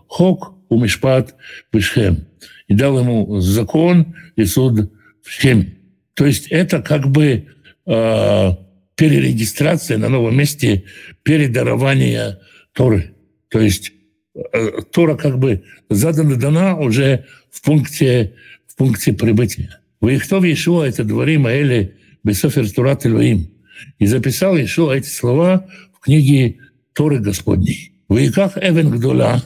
хок 0.08 0.53
у 0.68 0.80
Мишпат 0.80 1.34
Бешхем. 1.72 2.26
И 2.68 2.74
дал 2.74 2.98
ему 2.98 3.40
закон 3.40 4.14
и 4.36 4.44
суд 4.44 4.90
в 5.22 5.30
Шхеме. 5.30 5.74
То 6.14 6.26
есть 6.26 6.46
это 6.48 6.80
как 6.80 7.08
бы 7.08 7.46
э, 7.86 8.50
перерегистрация 8.94 9.98
на 9.98 10.08
новом 10.08 10.36
месте 10.36 10.84
передарования 11.22 12.40
Торы. 12.72 13.14
То 13.48 13.60
есть 13.60 13.92
э, 14.34 14.82
Тора 14.92 15.16
как 15.16 15.38
бы 15.38 15.64
задана, 15.90 16.36
дана 16.36 16.76
уже 16.76 17.26
в 17.50 17.62
пункте, 17.62 18.34
в 18.66 18.76
пункте 18.76 19.12
прибытия. 19.12 19.80
Ваихтов 20.00 20.44
Иешуа 20.44 20.84
это 20.84 21.04
дворим 21.04 21.46
Аэли 21.46 21.96
Бесофер 22.22 22.70
Турат 22.70 23.06
Элоим. 23.06 23.50
И 23.98 24.06
записал 24.06 24.56
Иешуа 24.56 24.94
эти 24.94 25.08
слова 25.08 25.66
в 25.92 26.00
книге 26.00 26.58
Торы 26.92 27.18
Господней. 27.18 27.92
Выиках 28.08 28.56
Эвен 28.56 28.90
Гдула, 28.90 29.42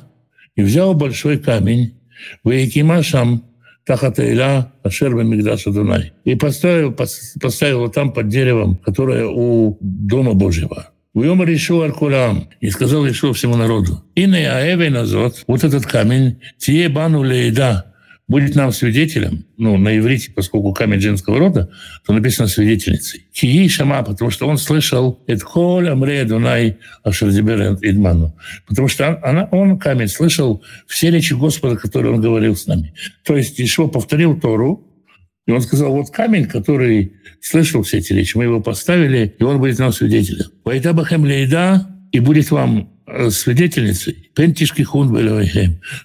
и 0.58 0.62
взял 0.62 0.92
большой 0.92 1.38
камень, 1.38 1.94
Выикима 2.42 3.04
Шам, 3.04 3.44
Тахатайла 3.86 4.72
Ашерба 4.82 5.22
Мигдаша 5.22 5.70
Дунай. 5.70 6.12
И 6.24 6.34
поставил, 6.34 6.92
поставил 6.92 7.76
его 7.76 7.88
там 7.88 8.12
под 8.12 8.28
деревом, 8.28 8.76
которое 8.76 9.26
у 9.26 9.78
Дома 9.80 10.34
Божьего. 10.34 10.90
Уйом 11.14 11.44
решил 11.44 11.82
Аркулам 11.82 12.48
и 12.60 12.70
сказал 12.70 13.06
решил 13.06 13.34
всему 13.34 13.54
народу. 13.54 14.02
И 14.16 14.26
на 14.26 14.36
Аэве 14.36 14.90
назот, 14.90 15.44
вот 15.46 15.62
этот 15.62 15.86
камень, 15.86 16.40
тие 16.58 16.88
бану 16.88 17.22
лейда, 17.22 17.94
будет 18.28 18.54
нам 18.54 18.72
свидетелем, 18.72 19.46
ну, 19.56 19.76
на 19.78 19.96
иврите, 19.98 20.30
поскольку 20.30 20.72
камень 20.74 21.00
женского 21.00 21.38
рода, 21.38 21.70
то 22.06 22.12
написано 22.12 22.46
свидетельницей. 22.46 23.26
Кии 23.32 23.66
шама, 23.68 24.02
потому 24.02 24.30
что 24.30 24.46
он 24.46 24.58
слышал 24.58 25.18
«Эдхоль 25.26 25.88
амре 25.88 26.24
дунай 26.24 26.76
ашердибер 27.02 27.78
идману». 27.80 28.36
Потому 28.66 28.88
что 28.88 29.18
она, 29.22 29.48
он, 29.50 29.78
камень, 29.78 30.08
слышал 30.08 30.62
все 30.86 31.10
речи 31.10 31.32
Господа, 31.32 31.76
которые 31.76 32.14
он 32.14 32.20
говорил 32.20 32.54
с 32.54 32.66
нами. 32.66 32.94
То 33.24 33.36
есть 33.36 33.58
Ишо 33.60 33.88
повторил 33.88 34.38
Тору, 34.38 34.84
и 35.46 35.50
он 35.50 35.62
сказал, 35.62 35.92
вот 35.92 36.10
камень, 36.10 36.44
который 36.44 37.14
слышал 37.40 37.82
все 37.82 37.98
эти 37.98 38.12
речи, 38.12 38.36
мы 38.36 38.44
его 38.44 38.60
поставили, 38.60 39.34
и 39.38 39.42
он 39.42 39.58
будет 39.58 39.78
нам 39.78 39.92
свидетелем. 39.92 40.46
«Вайта 40.64 40.92
бахем 40.92 41.24
лейда, 41.24 41.88
и 42.12 42.20
будет 42.20 42.50
вам 42.50 42.90
свидетельницей, 43.30 44.30
пентишки 44.34 44.82
хун 44.82 45.08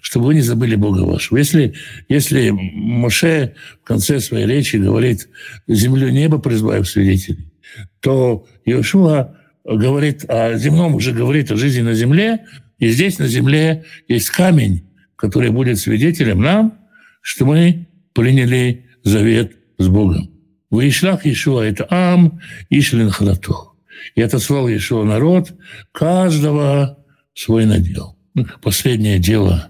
чтобы 0.02 0.26
вы 0.26 0.36
не 0.36 0.42
забыли 0.42 0.76
Бога 0.76 1.00
вашего. 1.02 1.38
Если, 1.38 1.74
если 2.10 2.50
Моше 2.52 3.56
в 3.82 3.86
конце 3.86 4.20
своей 4.20 4.46
речи 4.46 4.78
говорит 4.78 5.30
«землю 5.68 6.10
небо 6.10 6.40
призываю 6.40 6.86
свидетелей», 6.86 7.52
то 8.00 8.46
Иошуа 8.66 9.36
говорит 9.66 10.26
о 10.30 10.58
земном, 10.58 10.96
уже 10.96 11.12
говорит 11.14 11.52
о 11.52 11.58
жизни 11.58 11.82
на 11.82 11.94
земле, 11.94 12.46
и 12.80 12.90
здесь 12.90 13.20
на 13.20 13.28
земле 13.28 13.86
есть 14.08 14.30
камень, 14.30 14.84
который 15.16 15.52
будет 15.52 15.80
свидетелем 15.80 16.42
нам, 16.42 16.78
что 17.22 17.46
мы 17.46 17.88
приняли 18.14 18.86
завет 19.04 19.56
с 19.78 19.88
Богом. 19.88 20.30
Вышлях 20.70 21.26
Иешуа– 21.26 21.62
это 21.64 21.88
Ам, 21.90 22.40
Ишлин 22.70 23.10
Хлато. 23.10 23.73
И 24.16 24.22
отослал 24.22 24.68
Иешуа 24.68 25.04
народ, 25.04 25.54
каждого 25.92 27.00
свой 27.34 27.66
надел. 27.66 28.18
Последнее 28.62 29.20
дело 29.20 29.70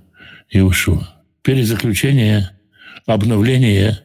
Иешуа. 0.49 1.07
Перезаключение, 1.41 2.51
обновление, 3.05 3.99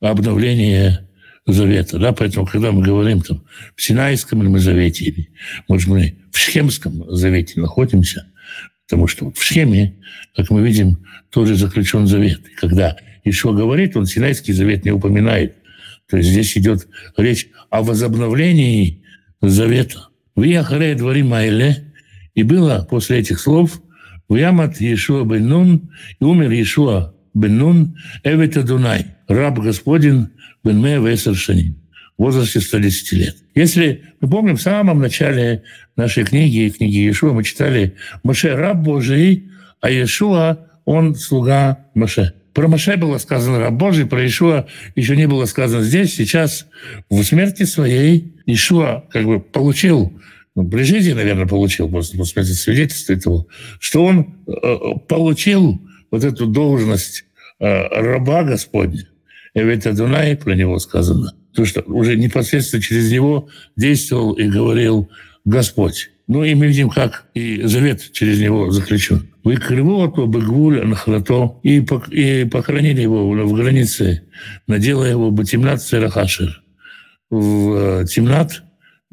обновление 0.00 1.08
завета. 1.46 1.98
Да? 1.98 2.12
Поэтому, 2.12 2.46
когда 2.46 2.72
мы 2.72 2.82
говорим 2.82 3.20
там, 3.20 3.44
в 3.74 3.82
Синайском 3.82 4.42
ли 4.42 4.48
мы 4.48 4.58
завете, 4.58 5.04
или, 5.06 5.30
может, 5.68 5.88
мы 5.88 6.18
в 6.30 6.38
Шхемском 6.38 7.04
завете 7.14 7.60
находимся, 7.60 8.26
потому 8.86 9.06
что 9.06 9.30
в 9.30 9.42
Шхеме, 9.42 9.96
как 10.36 10.50
мы 10.50 10.62
видим, 10.62 11.04
тоже 11.30 11.56
заключен 11.56 12.06
завет. 12.06 12.40
И 12.46 12.54
когда 12.54 12.96
Ишуа 13.24 13.52
говорит, 13.52 13.96
он 13.96 14.06
Синайский 14.06 14.52
завет 14.52 14.84
не 14.84 14.90
упоминает. 14.90 15.56
То 16.08 16.18
есть 16.18 16.28
здесь 16.28 16.56
идет 16.58 16.86
речь 17.16 17.48
о 17.70 17.82
возобновлении 17.82 19.03
завета. 19.48 20.08
Вы 20.34 20.54
ахаре 20.56 20.94
дворим 20.94 21.32
айле, 21.32 21.92
и 22.34 22.42
было 22.42 22.86
после 22.88 23.18
этих 23.18 23.40
слов 23.40 23.80
в 24.28 24.34
Ямат 24.34 24.80
Иешуа 24.80 25.24
бен 25.24 25.48
Нун, 25.48 25.90
и 26.18 26.24
умер 26.24 26.50
Иешуа 26.50 27.14
бен 27.34 27.58
Нун, 27.58 27.96
Эвета 28.24 28.62
Дунай, 28.62 29.06
раб 29.28 29.58
Господин 29.58 30.30
бен 30.64 30.82
Мея 30.82 31.00
Весер 31.00 31.36
Шанин, 31.36 31.76
в 32.16 32.22
возрасте 32.22 32.60
110 32.60 33.12
лет. 33.12 33.36
Если 33.54 34.02
мы 34.20 34.28
помним, 34.28 34.56
в 34.56 34.62
самом 34.62 35.00
начале 35.00 35.62
нашей 35.96 36.24
книги, 36.24 36.72
книги 36.76 36.98
Иешуа, 36.98 37.32
мы 37.32 37.44
читали 37.44 37.94
«Моше– 38.22 38.54
раб 38.56 38.78
Божий, 38.78 39.50
а 39.80 39.90
Иешуа– 39.90 40.58
он 40.84 41.14
слуга 41.14 41.86
Моше». 41.94 42.34
Про 42.52 42.68
Моше 42.68 42.96
было 42.96 43.18
сказано 43.18 43.58
раб 43.58 43.74
Божий, 43.74 44.06
про 44.06 44.24
Ишуа 44.24 44.66
еще 44.94 45.16
не 45.16 45.26
было 45.26 45.44
сказано 45.44 45.82
здесь. 45.82 46.14
Сейчас 46.14 46.66
в 47.10 47.22
смерти 47.24 47.64
своей 47.64 48.33
Ишуа 48.46 49.04
как 49.10 49.24
бы 49.24 49.40
получил, 49.40 50.12
ну, 50.54 50.68
при 50.68 50.82
жизни, 50.82 51.12
наверное, 51.12 51.46
получил, 51.46 51.88
просто 51.88 52.16
по 52.16 52.24
смерти 52.24 52.50
свидетельствует 52.50 53.24
его, 53.24 53.46
что 53.80 54.04
он 54.04 54.34
э, 54.46 54.98
получил 55.08 55.80
вот 56.10 56.24
эту 56.24 56.46
должность 56.46 57.24
э, 57.60 57.66
раба 57.66 58.44
Господня. 58.44 59.08
И 59.54 59.60
ведь 59.60 59.86
Адунай 59.86 60.36
про 60.36 60.54
него 60.54 60.78
сказано. 60.78 61.34
то 61.54 61.64
что 61.64 61.82
уже 61.82 62.16
непосредственно 62.16 62.82
через 62.82 63.10
него 63.10 63.48
действовал 63.76 64.32
и 64.32 64.48
говорил 64.48 65.08
Господь. 65.44 66.10
Ну 66.26 66.42
и 66.42 66.54
мы 66.54 66.66
видим, 66.66 66.88
как 66.88 67.26
и 67.34 67.62
завет 67.64 68.10
через 68.12 68.40
него 68.40 68.70
заключен. 68.70 69.28
Вы 69.44 69.54
Выкрывото 69.54 70.26
Бегвуль 70.26 70.80
Анхлато 70.80 71.58
и, 71.62 71.80
похоронили 71.80 73.02
его 73.02 73.30
в 73.30 73.52
границе, 73.52 74.22
надела 74.66 75.04
его 75.04 75.30
Батимнат 75.30 75.82
Серахашер. 75.82 76.63
В 77.34 77.74
э, 77.74 78.06
Тимнат, 78.06 78.62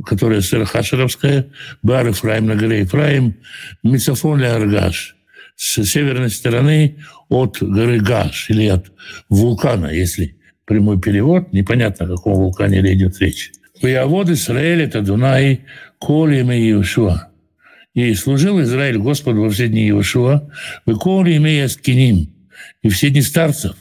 которая 0.06 0.42
Серахашеровская, 0.42 1.48
Бар 1.82 2.08
Ефраим 2.08 2.46
на 2.46 2.56
горе 2.56 2.82
Ефраим, 2.82 3.38
Мицафон 3.84 4.40
Ле 4.40 4.48
Аргаш, 4.48 5.16
с 5.56 5.84
северной 5.84 6.30
стороны 6.30 6.98
от 7.30 7.58
горы 7.62 8.00
Гаш 8.00 8.50
или 8.50 8.68
от 8.68 8.92
вулкана, 9.30 9.88
если 9.88 10.38
прямой 10.66 11.00
перевод, 11.00 11.52
непонятно, 11.52 12.06
о 12.06 12.10
каком 12.10 12.36
вулкане 12.36 12.80
идет 12.94 13.20
речь. 13.20 13.52
Воевод 13.82 14.30
Израиль– 14.30 14.82
это 14.84 15.02
Дунай, 15.02 15.62
Колем 16.00 16.52
и 16.52 16.58
Иешуа. 16.58 17.30
И 17.94 18.14
служил 18.14 18.62
Израиль 18.62 18.98
Господу 18.98 19.42
во 19.42 19.50
все 19.50 19.68
дни 19.68 19.88
Иешуа, 19.88 20.50
выколи 20.86 21.38
имея 21.38 21.68
скиним, 21.68 22.34
и 22.84 22.90
все 22.90 23.10
дни 23.10 23.22
старцев, 23.22 23.76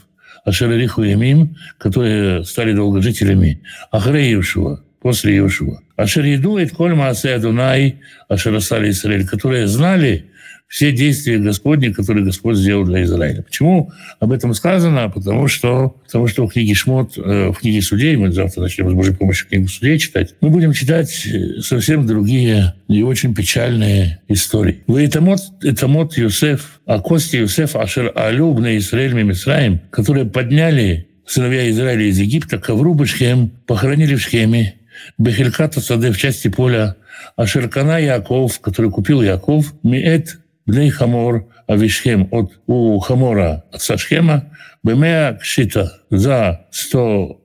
Ашерариху 0.45 1.03
Ямим, 1.03 1.55
которые 1.77 2.43
стали 2.45 2.73
долгожителями, 2.73 3.61
Ахре 3.91 4.31
Иешуа, 4.31 4.83
после 5.01 5.35
Иешуа. 5.35 5.81
Ашер 5.95 6.25
Еду 6.25 6.57
и 6.57 6.67
Коль 6.67 6.95
Маасе 6.95 7.35
Адунай, 7.35 7.99
Ашерасали 8.27 8.89
Израиль, 8.89 9.27
которые 9.27 9.67
знали 9.67 10.30
все 10.71 10.93
действия 10.93 11.37
Господни, 11.37 11.89
которые 11.89 12.23
Господь 12.23 12.55
сделал 12.55 12.85
для 12.85 13.03
Израиля. 13.03 13.41
Почему 13.41 13.91
об 14.21 14.31
этом 14.31 14.53
сказано? 14.53 15.09
Потому 15.09 15.49
что, 15.49 15.97
потому 16.05 16.27
что 16.27 16.47
в 16.47 16.53
книге 16.53 16.75
Шмот, 16.75 17.17
э, 17.17 17.49
в 17.49 17.55
книге 17.55 17.81
Судей, 17.81 18.15
мы 18.15 18.31
завтра 18.31 18.61
начнем 18.61 18.89
с 18.89 18.93
Божьей 18.93 19.13
помощью 19.13 19.49
книгу 19.49 19.67
Судей 19.67 19.99
читать, 19.99 20.33
мы 20.39 20.49
будем 20.49 20.71
читать 20.71 21.27
э, 21.27 21.59
совсем 21.59 22.07
другие 22.07 22.73
и 22.87 23.03
очень 23.03 23.35
печальные 23.35 24.21
истории. 24.29 24.81
Вы 24.87 25.03
это 25.03 25.19
мот, 25.19 25.41
это 25.61 25.89
мот 25.89 26.15
Юсеф, 26.15 26.79
а 26.85 27.01
кости 27.01 27.35
Юсеф 27.35 27.75
Ашер 27.75 28.13
Алюб 28.15 28.61
на 28.61 28.77
Израиль 28.77 29.11
Мимисраим, 29.11 29.81
которые 29.89 30.25
подняли 30.25 31.09
сыновья 31.25 31.69
Израиля 31.69 32.05
из 32.05 32.17
Египта, 32.17 32.59
ковру 32.59 32.93
Бешхем, 32.93 33.51
похоронили 33.67 34.15
в 34.15 34.21
Шхеме, 34.21 34.75
Бехельката 35.17 35.81
Саде 35.81 36.11
в 36.11 36.17
части 36.17 36.47
поля 36.47 36.95
Ашеркана 37.35 37.99
Яков, 37.99 38.61
который 38.61 38.89
купил 38.89 39.21
Яков, 39.21 39.73
Миэт 39.83 40.40
בני 40.70 40.90
חמור 40.90 41.32
אבישכם, 41.72 42.22
у 42.66 42.98
хамора 42.98 43.64
отца 43.72 43.96
Шхема, 43.96 44.50
бемея 44.84 45.38
кшита 45.40 45.92
за 46.10 46.66
100 46.70 47.40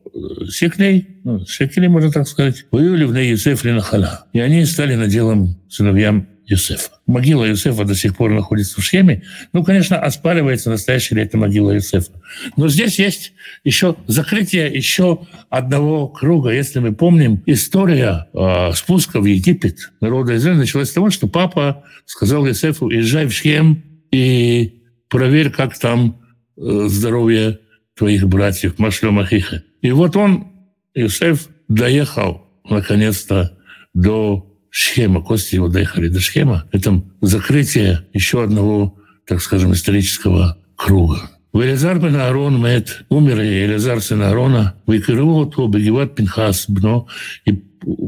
секлей, 0.50 1.08
ну, 1.24 1.46
шекелей, 1.46 1.88
можно 1.88 2.12
так 2.12 2.28
сказать, 2.28 2.66
воювали 2.72 3.06
в 3.06 3.16
Юсеф 3.16 3.64
Линахала. 3.64 4.26
И 4.34 4.40
они 4.40 4.66
стали 4.66 4.96
наделом 4.96 5.60
сыновьям 5.70 6.28
Юсефа. 6.47 6.91
Могила 7.07 7.45
Юсефа 7.45 7.85
до 7.85 7.95
сих 7.95 8.17
пор 8.17 8.31
находится 8.31 8.81
в 8.81 8.85
Шеме. 8.85 9.23
Ну, 9.53 9.65
конечно, 9.65 9.99
оспаривается, 9.99 10.71
настоящая 10.71 11.17
ли 11.17 11.23
это 11.23 11.37
могила 11.37 11.73
Юсефа. 11.73 12.13
Но 12.57 12.69
здесь 12.69 12.99
есть 12.99 13.33
еще 13.65 13.97
закрытие 14.07 14.69
еще 14.69 15.27
одного 15.51 16.07
круга. 16.09 16.51
Если 16.51 16.79
мы 16.79 16.95
помним, 16.95 17.43
история 17.47 18.29
э, 18.33 18.73
спуска 18.75 19.21
в 19.21 19.25
Египет 19.25 19.91
народа 20.01 20.37
Израиля 20.37 20.59
началась 20.59 20.91
с 20.91 20.93
того, 20.93 21.11
что 21.11 21.27
папа 21.27 21.85
сказал 22.05 22.47
Юсефу, 22.47 22.91
езжай 22.91 23.27
в 23.27 23.33
Шхем 23.33 23.83
и 24.13 24.83
проверь, 25.09 25.51
как 25.51 25.77
там 25.77 26.23
э, 26.57 26.87
здоровье 26.87 27.59
твоих 27.97 28.29
братьев, 28.29 28.79
Машлем 28.79 29.19
Ахиха. 29.19 29.65
И 29.83 29.91
вот 29.91 30.17
он, 30.17 30.53
Юсеф, 30.95 31.49
доехал 31.69 32.47
наконец-то 32.69 33.59
до 33.95 34.56
Шхема, 34.79 35.23
кости 35.23 35.55
его 35.55 35.69
доехали 35.69 36.09
до 36.09 36.21
Шхема. 36.21 36.67
Это 36.71 37.03
закрытие 37.23 38.05
еще 38.13 38.45
одного, 38.45 38.99
так 39.27 39.41
скажем, 39.41 39.73
исторического 39.73 40.59
круга. 40.77 41.31
Велизар 41.55 41.99
бен 41.99 42.17
Аарон 42.17 42.63
мед, 42.63 43.07
умер 43.09 43.41
Елизар 43.41 44.03
сын 44.03 44.21
Аарона, 44.21 44.75
выкрывал 44.85 45.47
то 45.47 45.67
Бегеват 45.67 46.15
Пинхас 46.15 46.67
бно, 46.69 47.07
и 47.47 47.53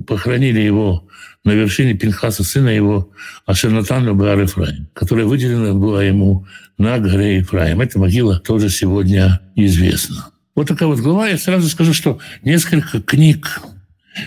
похоронили 0.07 0.61
его 0.61 1.09
на 1.43 1.53
вершине 1.53 1.95
Пинхаса, 1.95 2.45
сына 2.45 2.69
его, 2.69 3.13
Ашернатан 3.47 4.05
Любар 4.05 4.39
Ефраим, 4.39 4.89
которая 4.93 5.25
выделена 5.25 5.73
была 5.73 6.05
ему 6.05 6.47
на 6.77 6.99
горе 6.99 7.39
Ефраим. 7.39 7.81
Эта 7.81 7.99
могила 7.99 8.41
тоже 8.41 8.69
сегодня 8.69 9.41
известна. 9.57 10.29
Вот 10.55 10.69
такая 10.69 10.87
вот 10.87 10.99
глава. 10.99 11.29
Я 11.29 11.39
сразу 11.39 11.67
скажу, 11.71 11.95
что 11.95 12.19
несколько 12.43 13.01
книг 13.01 13.63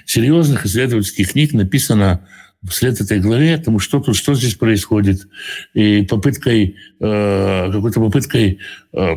серьезных 0.05 0.65
исследовательских 0.65 1.31
книг 1.31 1.53
написано 1.53 2.21
вслед 2.67 3.01
этой 3.01 3.19
главе, 3.19 3.57
тому 3.57 3.79
что 3.79 3.99
тут, 3.99 4.15
что 4.15 4.35
здесь 4.35 4.55
происходит, 4.55 5.27
и 5.73 6.03
попыткой, 6.03 6.75
э, 6.99 7.69
какой-то 7.71 7.99
попыткой 7.99 8.59
э, 8.93 9.15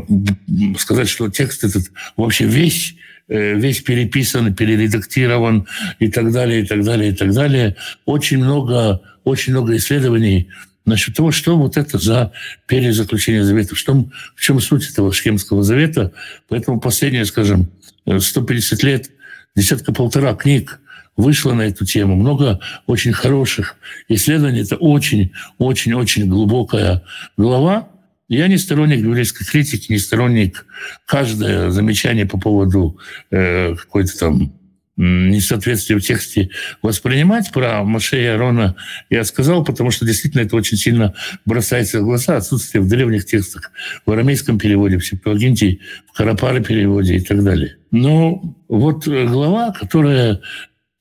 сказать, 0.79 1.09
что 1.09 1.29
текст 1.29 1.65
этот 1.65 1.91
вообще 2.17 2.47
весь 2.47 2.97
э, 3.29 3.55
весь 3.55 3.83
переписан, 3.83 4.55
перередактирован 4.55 5.67
и 5.99 6.09
так 6.09 6.33
далее, 6.33 6.63
и 6.63 6.67
так 6.67 6.85
далее, 6.85 7.13
и 7.13 7.15
так 7.15 7.33
далее. 7.33 7.77
Очень 8.07 8.39
много, 8.39 9.03
очень 9.25 9.53
много 9.53 9.77
исследований 9.77 10.49
насчет 10.87 11.15
того, 11.15 11.31
что 11.31 11.59
вот 11.59 11.77
это 11.77 11.99
за 11.99 12.33
перезаключение 12.67 13.45
завета, 13.45 13.75
что, 13.75 14.07
в 14.35 14.41
чем 14.41 14.61
суть 14.61 14.91
этого 14.91 15.13
Шхемского 15.13 15.63
завета. 15.63 16.13
Поэтому 16.49 16.81
последние, 16.81 17.25
скажем, 17.25 17.71
150 18.07 18.83
лет, 18.83 19.11
десятка-полтора 19.57 20.35
книг 20.35 20.81
вышло 21.17 21.53
на 21.53 21.63
эту 21.63 21.85
тему. 21.85 22.17
Много 22.17 22.61
очень 22.87 23.13
хороших 23.13 23.77
исследований. 24.09 24.63
Это 24.63 24.77
очень-очень-очень 24.77 26.29
глубокая 26.29 27.03
глава. 27.37 27.89
Я 28.29 28.49
не 28.49 28.57
сторонник 28.57 29.01
библейской 29.01 29.45
критики, 29.45 29.93
не 29.93 29.99
сторонник 29.99 30.67
каждое 31.07 31.71
замечание 31.71 32.27
по 32.27 32.39
поводу 32.39 32.99
э, 33.31 33.75
какой-то 33.77 34.19
там 34.19 34.53
несоответствие 34.97 35.99
в 35.99 36.03
тексте 36.03 36.51
воспринимать. 36.83 37.51
Про 37.53 37.83
Маше 37.83 38.23
и 38.23 38.27
Арона 38.27 38.77
я 39.11 39.25
сказал, 39.25 39.65
потому 39.65 39.91
что 39.91 40.07
действительно 40.07 40.43
это 40.43 40.57
очень 40.57 40.77
сильно 40.77 41.15
бросается 41.45 42.01
в 42.01 42.05
глаза, 42.05 42.37
отсутствие 42.37 42.83
в 42.83 42.89
древних 42.89 43.27
текстах, 43.27 43.73
в 44.07 44.11
арамейском 44.11 44.59
переводе, 44.59 44.99
в 44.99 45.07
Септуагинте, 45.07 45.81
в 46.13 46.17
Карапаре 46.17 46.63
переводе 46.63 47.17
и 47.17 47.21
так 47.21 47.43
далее. 47.43 47.77
Но 47.91 48.57
вот 48.69 49.07
глава, 49.07 49.73
которая 49.73 50.41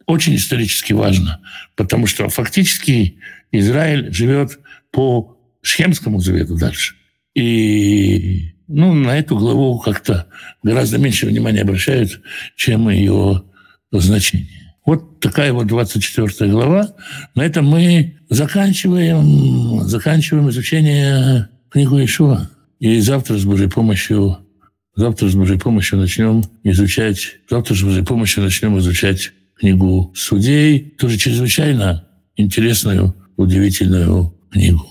очень 0.05 0.35
исторически 0.35 0.93
важна, 0.93 1.39
потому 1.75 2.07
что 2.07 2.27
фактически 2.29 3.19
Израиль 3.51 4.11
живет 4.13 4.59
по 4.91 5.37
Шхемскому 5.61 6.19
завету 6.19 6.57
дальше. 6.57 6.95
И 7.35 8.53
ну, 8.67 8.93
на 8.93 9.17
эту 9.17 9.37
главу 9.37 9.79
как-то 9.79 10.27
гораздо 10.61 10.97
меньше 10.97 11.25
внимания 11.25 11.61
обращают, 11.61 12.21
чем 12.55 12.89
ее 12.89 13.43
значение. 14.01 14.73
Вот 14.85 15.19
такая 15.19 15.53
вот 15.53 15.67
24 15.67 16.51
глава. 16.51 16.93
На 17.35 17.45
этом 17.45 17.65
мы 17.65 18.17
заканчиваем, 18.29 19.81
заканчиваем 19.81 20.49
изучение 20.49 21.49
книгу 21.69 22.03
Ишуа. 22.03 22.49
И 22.79 22.99
завтра 22.99 23.37
с 23.37 23.45
Божьей 23.45 23.69
помощью 23.69 24.43
Завтра 24.95 25.27
с 25.27 25.33
Божьей 25.33 25.57
помощью 25.57 25.97
начнем 25.97 26.43
изучать, 26.63 27.37
завтра 27.49 27.73
с 27.73 27.81
Божьей 27.81 28.05
помощью 28.05 28.43
начнем 28.43 28.77
изучать 28.77 29.31
книгу 29.55 30.13
судей, 30.15 30.79
тоже 30.99 31.17
чрезвычайно 31.17 32.05
интересную, 32.35 33.15
удивительную 33.35 34.35
книгу. 34.51 34.85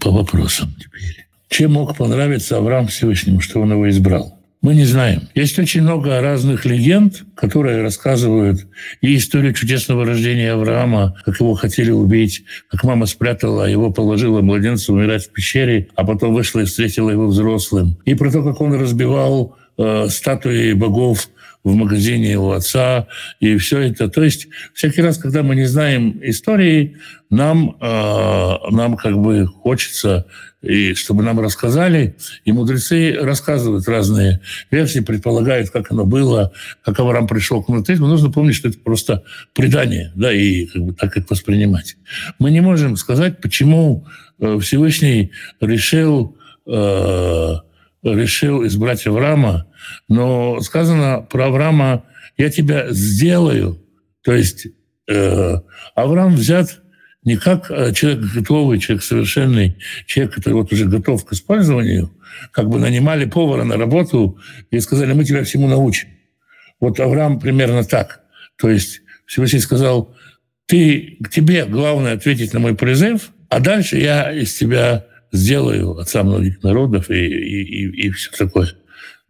По 0.00 0.10
вопросам 0.10 0.74
теперь. 0.78 1.26
Чем 1.50 1.72
мог 1.72 1.96
понравиться 1.96 2.56
Авраам 2.56 2.86
Всевышнему, 2.86 3.40
что 3.40 3.60
он 3.60 3.72
его 3.72 3.88
избрал? 3.88 4.37
Мы 4.60 4.74
не 4.74 4.84
знаем. 4.84 5.28
Есть 5.34 5.56
очень 5.60 5.82
много 5.82 6.20
разных 6.20 6.64
легенд, 6.64 7.24
которые 7.36 7.80
рассказывают 7.80 8.66
и 9.00 9.16
историю 9.16 9.54
чудесного 9.54 10.04
рождения 10.04 10.52
Авраама, 10.52 11.16
как 11.24 11.38
его 11.38 11.54
хотели 11.54 11.92
убить, 11.92 12.42
как 12.68 12.82
мама 12.82 13.06
спрятала, 13.06 13.70
его 13.70 13.92
положила 13.92 14.40
младенца 14.40 14.92
умирать 14.92 15.26
в 15.26 15.32
пещере, 15.32 15.88
а 15.94 16.04
потом 16.04 16.34
вышла 16.34 16.60
и 16.60 16.64
встретила 16.64 17.10
его 17.10 17.28
взрослым. 17.28 17.98
И 18.04 18.14
про 18.14 18.32
то, 18.32 18.42
как 18.42 18.60
он 18.60 18.74
разбивал 18.74 19.56
э, 19.76 20.08
статуи 20.08 20.72
богов 20.72 21.28
в 21.62 21.74
магазине 21.74 22.32
его 22.32 22.52
отца, 22.52 23.06
и 23.38 23.56
все 23.58 23.78
это. 23.80 24.08
То 24.08 24.24
есть 24.24 24.48
всякий 24.74 25.02
раз, 25.02 25.18
когда 25.18 25.44
мы 25.44 25.54
не 25.54 25.66
знаем 25.66 26.18
истории, 26.22 26.96
нам, 27.30 27.76
э, 27.80 28.70
нам 28.70 28.96
как 28.96 29.18
бы 29.18 29.46
хочется, 29.46 30.26
и 30.62 30.94
чтобы 30.94 31.22
нам 31.22 31.38
рассказали, 31.40 32.16
и 32.44 32.52
мудрецы 32.52 33.16
рассказывают 33.20 33.86
разные 33.86 34.40
версии, 34.70 35.00
предполагают, 35.00 35.70
как 35.70 35.92
оно 35.92 36.04
было, 36.04 36.52
как 36.82 36.98
Авраам 36.98 37.26
пришел 37.26 37.62
к 37.62 37.68
монотеизму. 37.68 38.06
Нужно 38.06 38.30
помнить, 38.30 38.56
что 38.56 38.68
это 38.68 38.78
просто 38.78 39.24
предание, 39.54 40.12
да, 40.14 40.32
и 40.32 40.66
как 40.66 40.82
бы 40.82 40.94
так 40.94 41.16
их 41.16 41.30
воспринимать. 41.30 41.96
Мы 42.38 42.50
не 42.50 42.60
можем 42.60 42.96
сказать, 42.96 43.40
почему 43.40 44.06
э, 44.40 44.58
Всевышний 44.58 45.32
решил 45.60 46.36
э, 46.66 47.54
решил 48.02 48.66
избрать 48.66 49.06
Авраама, 49.06 49.66
но 50.08 50.60
сказано 50.60 51.26
про 51.28 51.46
Авраама 51.46 52.04
«я 52.36 52.50
тебя 52.50 52.90
сделаю». 52.90 53.82
То 54.22 54.32
есть 54.32 54.66
э, 55.08 55.56
Авраам 55.94 56.34
взят 56.34 56.80
не 57.24 57.36
как 57.36 57.70
э, 57.70 57.92
человек 57.92 58.20
готовый, 58.34 58.78
человек 58.78 59.04
совершенный, 59.04 59.76
человек, 60.06 60.34
который 60.34 60.54
вот 60.54 60.72
уже 60.72 60.86
готов 60.86 61.24
к 61.24 61.32
использованию, 61.32 62.12
как 62.52 62.68
бы 62.68 62.78
нанимали 62.78 63.24
повара 63.24 63.64
на 63.64 63.76
работу 63.76 64.38
и 64.70 64.80
сказали, 64.80 65.12
мы 65.12 65.24
тебя 65.24 65.44
всему 65.44 65.68
научим. 65.68 66.08
Вот 66.80 67.00
Авраам 67.00 67.40
примерно 67.40 67.84
так. 67.84 68.20
То 68.56 68.70
есть 68.70 69.02
Всевышний 69.26 69.60
сказал, 69.60 70.14
ты, 70.66 71.16
к 71.22 71.30
тебе 71.30 71.64
главное 71.64 72.14
ответить 72.14 72.52
на 72.52 72.60
мой 72.60 72.74
призыв, 72.74 73.30
а 73.48 73.60
дальше 73.60 73.98
я 73.98 74.30
из 74.32 74.54
тебя 74.54 75.06
сделаю 75.32 75.98
отца 75.98 76.22
многих 76.22 76.62
народов 76.62 77.10
и, 77.10 77.26
и, 77.26 77.62
и, 77.62 78.06
и 78.06 78.10
все 78.10 78.30
такое. 78.30 78.68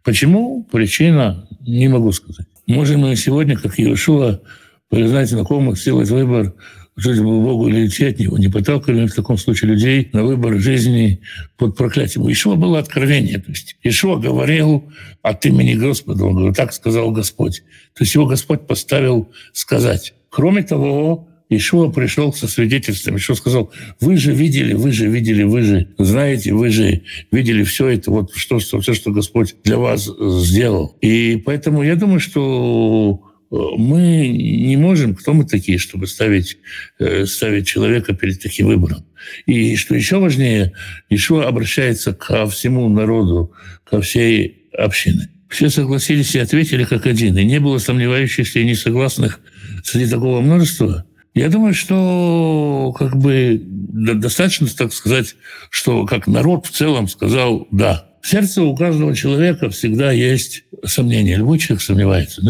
Почему? 0.03 0.63
Причина 0.71 1.47
не 1.61 1.87
могу 1.87 2.11
сказать. 2.11 2.47
Можем 2.67 3.01
мы 3.01 3.15
сегодня, 3.15 3.57
как 3.57 3.77
Иешуа, 3.79 4.41
признать 4.89 5.29
знакомых, 5.29 5.77
сделать 5.77 6.09
выбор, 6.09 6.53
жить 7.01 7.21
Богу 7.21 7.67
или 7.67 7.87
идти 7.87 8.05
от 8.05 8.19
Него. 8.19 8.37
Не 8.37 8.47
подталкивали 8.49 9.07
в 9.07 9.13
таком 9.13 9.37
случае 9.37 9.71
людей 9.71 10.09
на 10.13 10.23
выбор 10.23 10.59
жизни 10.59 11.21
под 11.57 11.75
проклятием. 11.75 12.29
Ишуа 12.31 12.55
было 12.55 12.79
откровение. 12.79 13.39
То 13.39 13.51
есть 13.51 13.77
Ишуа 13.83 14.17
говорил 14.17 14.91
от 15.21 15.45
имени 15.45 15.75
Господа. 15.75 16.25
Он 16.25 16.33
говорил, 16.33 16.53
так 16.53 16.73
сказал 16.73 17.11
Господь. 17.11 17.63
То 17.95 18.03
есть 18.03 18.15
его 18.15 18.25
Господь 18.25 18.67
поставил 18.67 19.31
сказать. 19.53 20.13
Кроме 20.29 20.63
того, 20.63 21.29
Ишуа 21.49 21.89
пришел 21.89 22.31
со 22.31 22.47
свидетельством. 22.47 23.17
Ишуа 23.17 23.35
сказал, 23.35 23.71
вы 23.99 24.17
же 24.17 24.33
видели, 24.33 24.73
вы 24.73 24.91
же 24.91 25.07
видели, 25.07 25.43
вы 25.43 25.63
же 25.63 25.87
знаете, 25.97 26.53
вы 26.53 26.69
же 26.69 27.01
видели 27.31 27.63
все 27.63 27.87
это, 27.87 28.11
вот 28.11 28.35
что, 28.35 28.59
что, 28.59 28.79
все, 28.81 28.93
что 28.93 29.11
Господь 29.11 29.55
для 29.63 29.77
вас 29.77 30.07
сделал. 30.19 30.95
И 31.01 31.41
поэтому 31.43 31.81
я 31.81 31.95
думаю, 31.95 32.19
что 32.19 33.19
э, 33.23 33.28
мы 33.51 34.27
не 34.27 34.77
можем, 34.77 35.15
кто 35.15 35.33
мы 35.33 35.45
такие, 35.45 35.77
чтобы 35.77 36.07
ставить, 36.07 36.57
э, 36.99 37.25
ставить 37.25 37.67
человека 37.67 38.13
перед 38.13 38.41
таким 38.41 38.67
выбором. 38.67 39.05
И 39.45 39.75
что 39.75 39.95
еще 39.95 40.19
важнее, 40.19 40.73
Ишуа 41.09 41.47
обращается 41.47 42.13
ко 42.13 42.47
всему 42.47 42.87
народу, 42.89 43.51
ко 43.83 44.01
всей 44.01 44.69
общине. 44.77 45.29
Все 45.49 45.69
согласились 45.69 46.35
и 46.35 46.39
ответили 46.39 46.83
как 46.83 47.07
один. 47.07 47.37
И 47.37 47.43
не 47.43 47.59
было 47.59 47.79
сомневающихся 47.79 48.59
и 48.59 48.65
несогласных 48.65 49.39
среди 49.83 50.09
такого 50.09 50.41
множества. 50.41 51.05
Я 51.33 51.49
думаю, 51.49 51.73
что 51.73 52.93
как 52.97 53.17
бы 53.17 53.59
достаточно, 53.63 54.67
так 54.67 54.93
сказать, 54.93 55.35
что 55.69 56.05
как 56.05 56.27
народ 56.27 56.67
в 56.67 56.71
целом 56.71 57.07
сказал 57.07 57.67
«да». 57.71 58.08
В 58.21 58.27
сердце 58.27 58.63
у 58.63 58.75
каждого 58.75 59.15
человека 59.15 59.69
всегда 59.69 60.11
есть 60.11 60.63
сомнения. 60.85 61.37
Любой 61.37 61.59
человек 61.59 61.81
сомневается. 61.81 62.41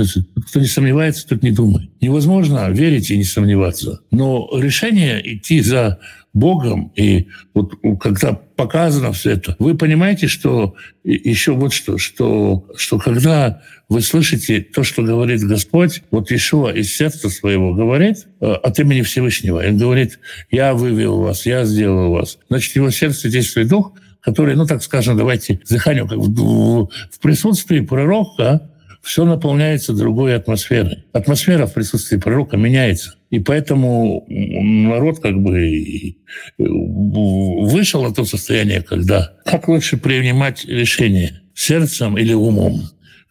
Кто 0.49 0.59
не 0.59 0.65
сомневается, 0.65 1.27
тот 1.27 1.43
не 1.43 1.51
думает. 1.51 1.89
Невозможно 2.01 2.69
верить 2.69 3.11
и 3.11 3.17
не 3.17 3.23
сомневаться. 3.23 4.01
Но 4.11 4.49
решение 4.53 5.21
идти 5.35 5.61
за 5.61 5.99
Богом, 6.33 6.91
и 6.95 7.27
вот 7.55 7.73
когда 7.99 8.33
показано 8.33 9.13
все 9.13 9.31
это, 9.31 9.55
вы 9.57 9.75
понимаете, 9.75 10.27
что 10.27 10.75
еще 11.03 11.53
вот 11.53 11.73
что, 11.73 11.97
что, 11.97 12.67
что 12.75 12.99
когда 12.99 13.61
вы 13.89 14.01
слышите 14.01 14.61
то, 14.61 14.83
что 14.83 15.01
говорит 15.01 15.41
Господь, 15.41 16.03
вот 16.11 16.31
Ишуа 16.31 16.71
из 16.71 16.95
сердца 16.95 17.29
своего 17.29 17.73
говорит 17.73 18.27
э, 18.39 18.45
от 18.45 18.79
имени 18.79 19.01
Всевышнего. 19.01 19.65
Он 19.67 19.77
говорит, 19.77 20.19
я 20.51 20.75
вывел 20.75 21.19
вас, 21.19 21.47
я 21.47 21.65
сделал 21.65 22.11
вас. 22.11 22.37
Значит, 22.47 22.75
его 22.75 22.91
сердце 22.91 23.29
действует 23.29 23.69
дух, 23.69 23.93
который, 24.21 24.55
ну 24.55 24.65
так 24.65 24.83
скажем, 24.83 25.17
давайте 25.17 25.59
заханем, 25.63 26.07
как 26.07 26.17
в, 26.17 26.85
в 26.87 27.19
присутствии 27.21 27.79
пророка 27.79 28.69
все 29.01 29.25
наполняется 29.25 29.93
другой 29.93 30.35
атмосферой. 30.35 31.05
Атмосфера 31.13 31.65
в 31.65 31.73
присутствии 31.73 32.17
пророка 32.17 32.57
меняется. 32.57 33.15
И 33.29 33.39
поэтому 33.39 34.25
народ 34.27 35.19
как 35.19 35.39
бы 35.39 36.15
вышел 36.57 38.03
на 38.03 38.13
то 38.13 38.25
состояние, 38.25 38.81
когда 38.81 39.33
как 39.45 39.67
лучше 39.67 39.97
принимать 39.97 40.65
решение, 40.65 41.41
сердцем 41.53 42.17
или 42.17 42.33
умом. 42.33 42.81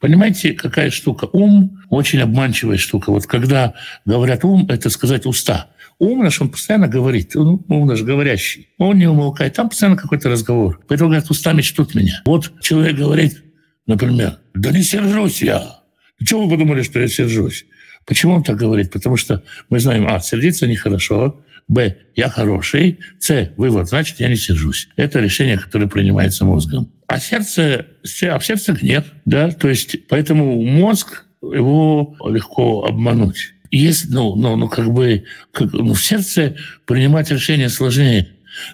Понимаете, 0.01 0.53
какая 0.53 0.91
штука? 0.91 1.29
Ум– 1.33 1.81
очень 1.91 2.21
обманчивая 2.21 2.77
штука. 2.77 3.11
Вот 3.11 3.27
когда 3.27 3.75
говорят 4.05 4.45
ум, 4.45 4.67
это 4.69 4.91
сказать 4.91 5.27
уста. 5.27 5.67
Ум 5.99 6.23
наш, 6.23 6.41
он 6.41 6.51
постоянно 6.51 6.87
говорит, 6.87 7.35
он, 7.35 7.65
ум 7.69 7.87
наш 7.87 8.03
говорящий. 8.03 8.69
Он 8.79 8.99
не 8.99 9.09
умолкает, 9.09 9.55
там 9.55 9.69
постоянно 9.69 9.97
какой-то 9.97 10.29
разговор. 10.29 10.81
Поэтому 10.87 11.11
говорят, 11.11 11.31
устами 11.31 11.61
чтут 11.63 11.95
меня. 11.95 12.23
Вот 12.25 12.53
человек 12.61 12.97
говорит, 12.97 13.43
например, 13.87 14.39
да 14.55 14.71
не 14.71 14.83
сержусь 14.83 15.43
я. 15.43 15.81
Чего 16.25 16.45
вы 16.45 16.51
подумали, 16.51 16.83
что 16.83 17.01
я 17.01 17.09
сержусь? 17.09 17.67
Почему 18.07 18.35
он 18.35 18.43
так 18.45 18.57
говорит? 18.57 18.93
Потому 18.93 19.17
что 19.17 19.43
мы 19.71 19.81
знаем, 19.81 20.07
а, 20.09 20.21
сердиться 20.21 20.67
нехорошо, 20.67 21.43
Б. 21.69 21.97
Я 22.17 22.31
хороший. 22.31 22.99
С. 23.19 23.53
Вывод. 23.57 23.89
Значит, 23.89 24.21
я 24.21 24.29
не 24.29 24.37
сержусь. 24.37 24.89
Это 24.97 25.21
решение, 25.21 25.59
которое 25.59 25.87
принимается 25.87 26.45
мозгом. 26.45 26.91
А 27.07 27.21
сердце, 27.21 27.87
а 28.23 28.39
в 28.39 28.47
сердце 28.47 28.73
гнев. 28.73 29.05
Да? 29.27 29.51
То 29.51 29.69
есть, 29.69 30.09
поэтому 30.09 30.63
мозг, 30.63 31.27
его 31.43 32.17
легко 32.27 32.85
обмануть. 32.85 33.55
Есть, 33.71 34.11
ну, 34.11 34.35
ну, 34.35 34.57
ну 34.57 34.69
как 34.69 34.93
бы 34.93 35.25
как, 35.53 35.73
ну, 35.73 35.95
в 35.95 36.03
сердце 36.03 36.57
принимать 36.87 37.31
решение 37.31 37.69
сложнее. 37.69 38.29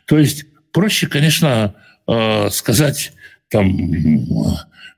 То 0.07 0.19
есть 0.19 0.47
проще, 0.73 1.07
конечно, 1.07 1.75
э, 2.07 2.49
сказать 2.51 3.13
там 3.51 3.77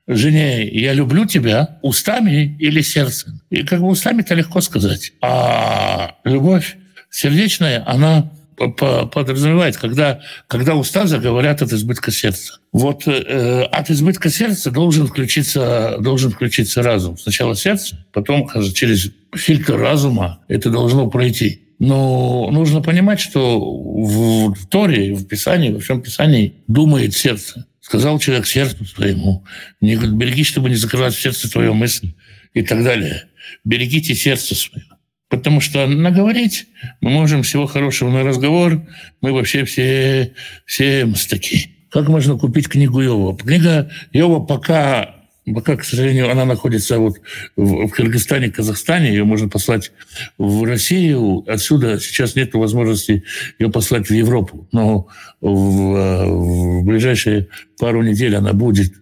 жене 0.07 0.67
«я 0.67 0.93
люблю 0.93 1.25
тебя» 1.25 1.79
устами 1.81 2.55
или 2.59 2.81
сердцем. 2.81 3.41
И 3.49 3.63
как 3.63 3.81
бы 3.81 3.87
устами 3.87 4.21
это 4.21 4.33
легко 4.35 4.61
сказать. 4.61 5.13
А 5.21 6.15
любовь 6.23 6.77
сердечная, 7.09 7.83
она 7.85 8.31
подразумевает, 8.57 9.77
когда, 9.77 10.19
когда 10.47 10.75
уста 10.75 11.05
заговорят 11.05 11.61
от 11.61 11.71
избытка 11.73 12.11
сердца. 12.11 12.59
Вот 12.71 13.07
э, 13.07 13.61
от 13.71 13.91
избытка 13.91 14.29
сердца 14.29 14.71
должен 14.71 15.05
включиться, 15.07 15.97
должен 15.99 16.31
включиться 16.31 16.81
разум. 16.81 17.17
Сначала 17.19 17.55
сердце, 17.55 18.03
потом 18.13 18.49
через 18.73 19.11
фильтр 19.37 19.75
разума 19.75 20.43
это 20.47 20.69
должно 20.69 21.09
пройти. 21.09 21.63
Но 21.79 22.49
нужно 22.51 22.81
понимать, 22.81 23.19
что 23.19 23.59
в, 23.59 24.53
в 24.53 24.67
Торе, 24.67 25.13
в 25.13 25.27
Писании, 25.27 25.71
во 25.71 25.79
всем 25.79 26.01
Писании 26.01 26.55
думает 26.67 27.15
сердце. 27.15 27.67
Сказал 27.79 28.19
человек 28.19 28.47
сердцу 28.47 28.83
своему, 28.85 29.45
не 29.79 29.95
береги, 29.95 30.43
чтобы 30.43 30.69
не 30.69 30.75
закрывать 30.75 31.13
в 31.13 31.21
сердце 31.21 31.49
твою 31.49 31.73
мысль 31.73 32.13
и 32.53 32.61
так 32.61 32.83
далее. 32.83 33.25
Берегите 33.63 34.13
сердце 34.15 34.55
свое. 34.55 34.85
Потому 35.29 35.61
что 35.61 35.85
наговорить 35.87 36.67
мы 37.01 37.11
можем 37.11 37.43
всего 37.43 37.65
хорошего 37.67 38.09
на 38.09 38.23
разговор, 38.23 38.81
мы 39.21 39.33
вообще 39.33 39.65
все, 39.65 40.33
все 40.65 41.05
мастаки. 41.05 41.71
Как 41.91 42.07
можно 42.07 42.37
купить 42.37 42.67
книгу 42.67 43.01
Йова? 43.01 43.37
Книга 43.37 43.89
Йова 44.13 44.45
пока, 44.45 45.15
пока, 45.53 45.75
к 45.75 45.83
сожалению, 45.83 46.29
она 46.29 46.45
находится 46.45 46.99
вот 46.99 47.19
в, 47.55 47.87
в 47.87 47.91
Кыргызстане, 47.91 48.49
Казахстане, 48.49 49.09
ее 49.09 49.23
можно 49.23 49.49
послать 49.49 49.91
в 50.37 50.63
Россию. 50.63 51.43
Отсюда 51.47 51.99
сейчас 51.99 52.35
нет 52.35 52.53
возможности 52.53 53.23
ее 53.59 53.69
послать 53.69 54.09
в 54.09 54.13
Европу. 54.13 54.67
Но 54.71 55.07
в, 55.41 55.47
в 55.49 56.83
ближайшие 56.83 57.47
пару 57.79 58.03
недель 58.03 58.35
она 58.35 58.53
будет, 58.53 58.93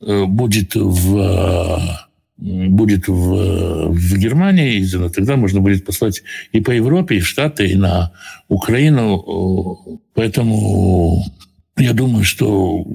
э, 0.00 0.24
будет 0.24 0.74
в 0.74 2.04
будет 2.36 3.08
в, 3.08 3.92
в 3.92 4.18
Германии 4.18 4.80
издано, 4.80 5.08
тогда 5.08 5.36
можно 5.36 5.60
будет 5.60 5.84
послать 5.84 6.22
и 6.52 6.60
по 6.60 6.72
Европе, 6.72 7.16
и 7.16 7.20
в 7.20 7.26
Штаты, 7.28 7.68
и 7.68 7.76
на 7.76 8.12
Украину. 8.48 10.00
Поэтому 10.14 11.24
я 11.76 11.92
думаю, 11.92 12.24
что 12.24 12.86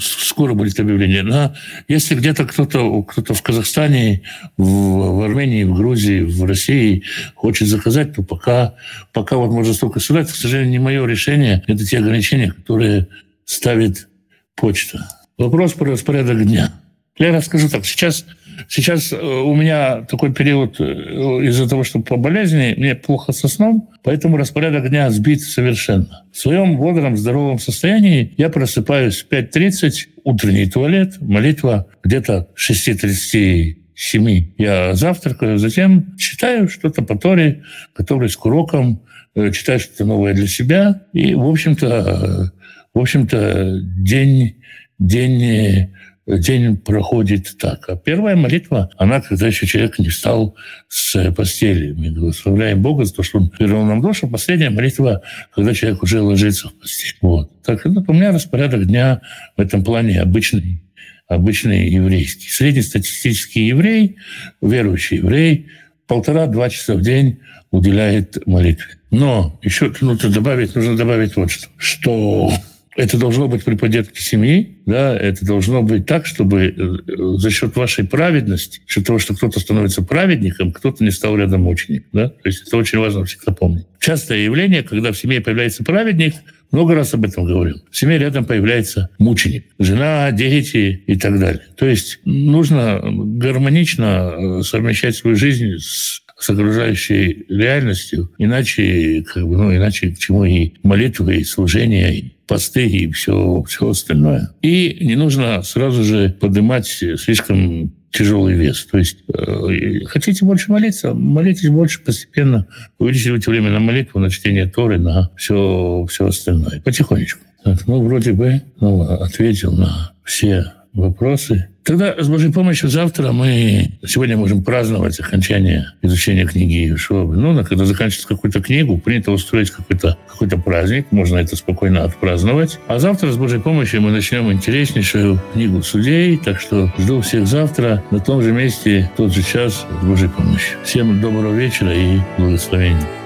скоро 0.00 0.54
будет 0.54 0.80
объявление. 0.80 1.22
Но 1.22 1.54
если 1.86 2.16
где-то 2.16 2.44
кто-то 2.46 3.02
кто 3.02 3.32
в 3.32 3.42
Казахстане, 3.42 4.22
в, 4.56 4.64
в 4.64 5.22
Армении, 5.22 5.62
в 5.64 5.74
Грузии, 5.74 6.22
в 6.22 6.44
России 6.44 7.04
хочет 7.34 7.68
заказать, 7.68 8.14
то 8.14 8.22
пока, 8.22 8.74
пока 9.12 9.36
вот 9.36 9.50
можно 9.50 9.72
столько 9.72 10.00
сюда, 10.00 10.24
к 10.24 10.30
сожалению, 10.30 10.72
не 10.72 10.78
мое 10.80 11.06
решение. 11.06 11.62
Это 11.66 11.84
те 11.84 11.98
ограничения, 11.98 12.50
которые 12.50 13.06
ставит 13.44 14.08
почта. 14.56 15.08
Вопрос 15.38 15.72
про 15.74 15.92
распорядок 15.92 16.44
дня. 16.44 16.72
Я 17.18 17.32
расскажу 17.32 17.68
так. 17.68 17.86
Сейчас 17.86 18.24
Сейчас 18.68 19.12
э, 19.12 19.16
у 19.16 19.54
меня 19.54 20.02
такой 20.02 20.32
период 20.32 20.80
э, 20.80 20.84
из-за 20.84 21.68
того, 21.68 21.84
что 21.84 22.00
по 22.00 22.16
болезни 22.16 22.74
мне 22.76 22.94
плохо 22.94 23.32
со 23.32 23.48
сном, 23.48 23.90
поэтому 24.02 24.36
распорядок 24.36 24.88
дня 24.88 25.10
сбит 25.10 25.42
совершенно. 25.42 26.24
В 26.32 26.38
своем 26.38 26.76
бодром, 26.76 27.16
здоровом 27.16 27.58
состоянии 27.58 28.34
я 28.36 28.48
просыпаюсь 28.48 29.22
в 29.22 29.30
5.30, 29.30 29.92
утренний 30.24 30.66
туалет, 30.66 31.16
молитва 31.20 31.86
где-то 32.02 32.48
6.30 32.56 33.76
7 33.94 34.54
я 34.58 34.94
завтракаю, 34.94 35.58
затем 35.58 36.16
читаю 36.16 36.68
что-то 36.68 37.02
по 37.02 37.16
Торе, 37.16 37.62
готовлюсь 37.96 38.36
к 38.36 38.44
урокам, 38.44 39.02
э, 39.34 39.52
читаю 39.52 39.78
что-то 39.78 40.04
новое 40.04 40.34
для 40.34 40.48
себя. 40.48 41.02
И, 41.12 41.34
в 41.34 41.46
общем-то, 41.46 42.52
в 42.92 42.98
общем-то 42.98 43.80
день, 43.82 44.56
день 44.98 45.90
день 46.26 46.76
проходит 46.76 47.56
так. 47.58 47.88
А 47.88 47.96
первая 47.96 48.36
молитва, 48.36 48.90
она, 48.96 49.20
когда 49.20 49.46
еще 49.46 49.66
человек 49.66 49.98
не 49.98 50.08
встал 50.08 50.56
с 50.88 51.30
постели. 51.32 51.92
Мы 51.92 52.10
благословляем 52.10 52.80
Бога 52.80 53.04
за 53.04 53.14
то, 53.14 53.22
что 53.22 53.38
Он 53.38 53.52
вернул 53.58 53.84
нам 53.84 54.00
душу. 54.00 54.28
Последняя 54.28 54.70
молитва, 54.70 55.22
когда 55.54 55.74
человек 55.74 56.02
уже 56.02 56.20
ложится 56.20 56.68
в 56.68 56.74
постель. 56.74 57.16
Вот. 57.20 57.62
Так 57.62 57.84
это 57.84 58.04
у 58.06 58.12
меня 58.12 58.32
распорядок 58.32 58.86
дня 58.86 59.20
в 59.56 59.60
этом 59.60 59.84
плане 59.84 60.20
обычный 60.20 60.80
обычный 61.26 61.88
еврейский. 61.88 62.48
Среднестатистический 62.48 63.66
еврей, 63.66 64.16
верующий 64.60 65.18
еврей, 65.18 65.68
полтора-два 66.06 66.68
часа 66.68 66.94
в 66.94 67.00
день 67.00 67.40
уделяет 67.70 68.46
молитве. 68.46 68.96
Но 69.10 69.58
еще 69.62 69.92
нужно 70.00 70.28
добавить, 70.30 70.74
нужно 70.74 70.96
добавить 70.96 71.36
вот 71.36 71.50
что, 71.50 71.68
что 71.76 72.52
это 72.96 73.18
должно 73.18 73.48
быть 73.48 73.64
при 73.64 73.74
поддержке 73.74 74.20
семьи, 74.20 74.78
да, 74.86 75.16
это 75.16 75.44
должно 75.44 75.82
быть 75.82 76.06
так, 76.06 76.26
чтобы 76.26 76.66
э, 76.66 77.38
за 77.38 77.50
счет 77.50 77.74
вашей 77.76 78.04
праведности, 78.04 78.80
за 78.86 78.92
счет 78.92 79.06
того, 79.06 79.18
что 79.18 79.34
кто-то 79.34 79.58
становится 79.60 80.02
праведником, 80.02 80.72
кто-то 80.72 81.02
не 81.02 81.10
стал 81.10 81.36
рядом 81.36 81.62
мучеником. 81.62 82.08
Да? 82.12 82.28
То 82.28 82.48
есть 82.48 82.66
это 82.66 82.76
очень 82.76 82.98
важно 82.98 83.24
всегда 83.24 83.52
помнить. 83.52 83.86
Частое 83.98 84.38
явление, 84.38 84.82
когда 84.82 85.12
в 85.12 85.18
семье 85.18 85.40
появляется 85.40 85.82
праведник, 85.82 86.34
много 86.70 86.94
раз 86.94 87.14
об 87.14 87.24
этом 87.24 87.44
говорил. 87.44 87.82
В 87.90 87.96
семье 87.96 88.18
рядом 88.18 88.44
появляется 88.44 89.10
мученик. 89.18 89.66
Жена, 89.78 90.30
дети 90.32 91.02
и 91.06 91.16
так 91.16 91.38
далее. 91.38 91.62
То 91.76 91.86
есть 91.86 92.20
нужно 92.24 93.00
гармонично 93.02 94.34
э, 94.36 94.62
совмещать 94.62 95.16
свою 95.16 95.36
жизнь 95.36 95.78
с 95.78 96.23
с 96.38 96.50
окружающей 96.50 97.46
реальностью, 97.48 98.30
иначе, 98.38 99.24
как 99.32 99.46
бы, 99.46 99.56
ну, 99.56 99.74
иначе 99.74 100.10
к 100.10 100.18
чему 100.18 100.44
и 100.44 100.74
молитвы, 100.82 101.36
и 101.36 101.44
служение, 101.44 102.14
и 102.16 102.34
посты 102.46 102.86
и 102.86 103.10
все, 103.10 103.62
все 103.66 103.90
остальное. 103.90 104.50
И 104.62 104.98
не 105.00 105.16
нужно 105.16 105.62
сразу 105.62 106.02
же 106.02 106.36
поднимать 106.40 106.86
слишком 106.86 107.92
тяжелый 108.14 108.54
вес. 108.54 108.86
То 108.86 108.98
есть 108.98 109.18
э, 109.28 110.04
хотите 110.06 110.44
больше 110.44 110.70
молиться, 110.70 111.14
молитесь 111.14 111.68
больше 111.68 112.00
постепенно, 112.00 112.66
увеличивайте 112.98 113.50
время 113.50 113.70
на 113.70 113.80
молитву, 113.80 114.20
на 114.20 114.30
чтение 114.30 114.66
Торы, 114.66 114.98
на 114.98 115.30
все, 115.36 116.06
все 116.08 116.28
остальное. 116.28 116.80
Потихонечку. 116.80 117.40
Ну, 117.86 118.02
вроде 118.04 118.32
бы 118.32 118.62
ну, 118.80 119.02
ответил 119.02 119.72
на 119.72 120.12
все 120.22 120.72
вопросы. 120.92 121.68
Тогда 121.84 122.14
с 122.18 122.28
Божьей 122.28 122.50
помощью 122.50 122.88
завтра 122.88 123.32
мы 123.32 123.90
сегодня 124.06 124.38
можем 124.38 124.64
праздновать 124.64 125.20
окончание 125.20 125.92
изучения 126.00 126.46
книги 126.46 126.72
Иешуа. 126.72 127.24
Ну, 127.24 127.62
когда 127.62 127.84
заканчивается 127.84 128.26
какую-то 128.26 128.62
книгу, 128.62 128.96
принято 128.96 129.32
устроить 129.32 129.70
какой-то 129.70 130.16
какой 130.26 130.48
праздник, 130.48 131.06
можно 131.10 131.36
это 131.36 131.56
спокойно 131.56 132.04
отпраздновать. 132.04 132.78
А 132.86 132.98
завтра 132.98 133.30
с 133.30 133.36
Божьей 133.36 133.60
помощью 133.60 134.00
мы 134.00 134.12
начнем 134.12 134.50
интереснейшую 134.50 135.40
книгу 135.52 135.82
судей, 135.82 136.38
так 136.38 136.58
что 136.58 136.90
жду 136.98 137.20
всех 137.20 137.46
завтра 137.46 138.02
на 138.10 138.18
том 138.18 138.40
же 138.42 138.52
месте, 138.52 139.10
в 139.14 139.16
тот 139.18 139.34
же 139.34 139.42
час 139.42 139.86
с 140.00 140.04
Божьей 140.04 140.28
помощью. 140.28 140.78
Всем 140.84 141.20
доброго 141.20 141.54
вечера 141.54 141.94
и 141.94 142.18
благословения. 142.38 143.23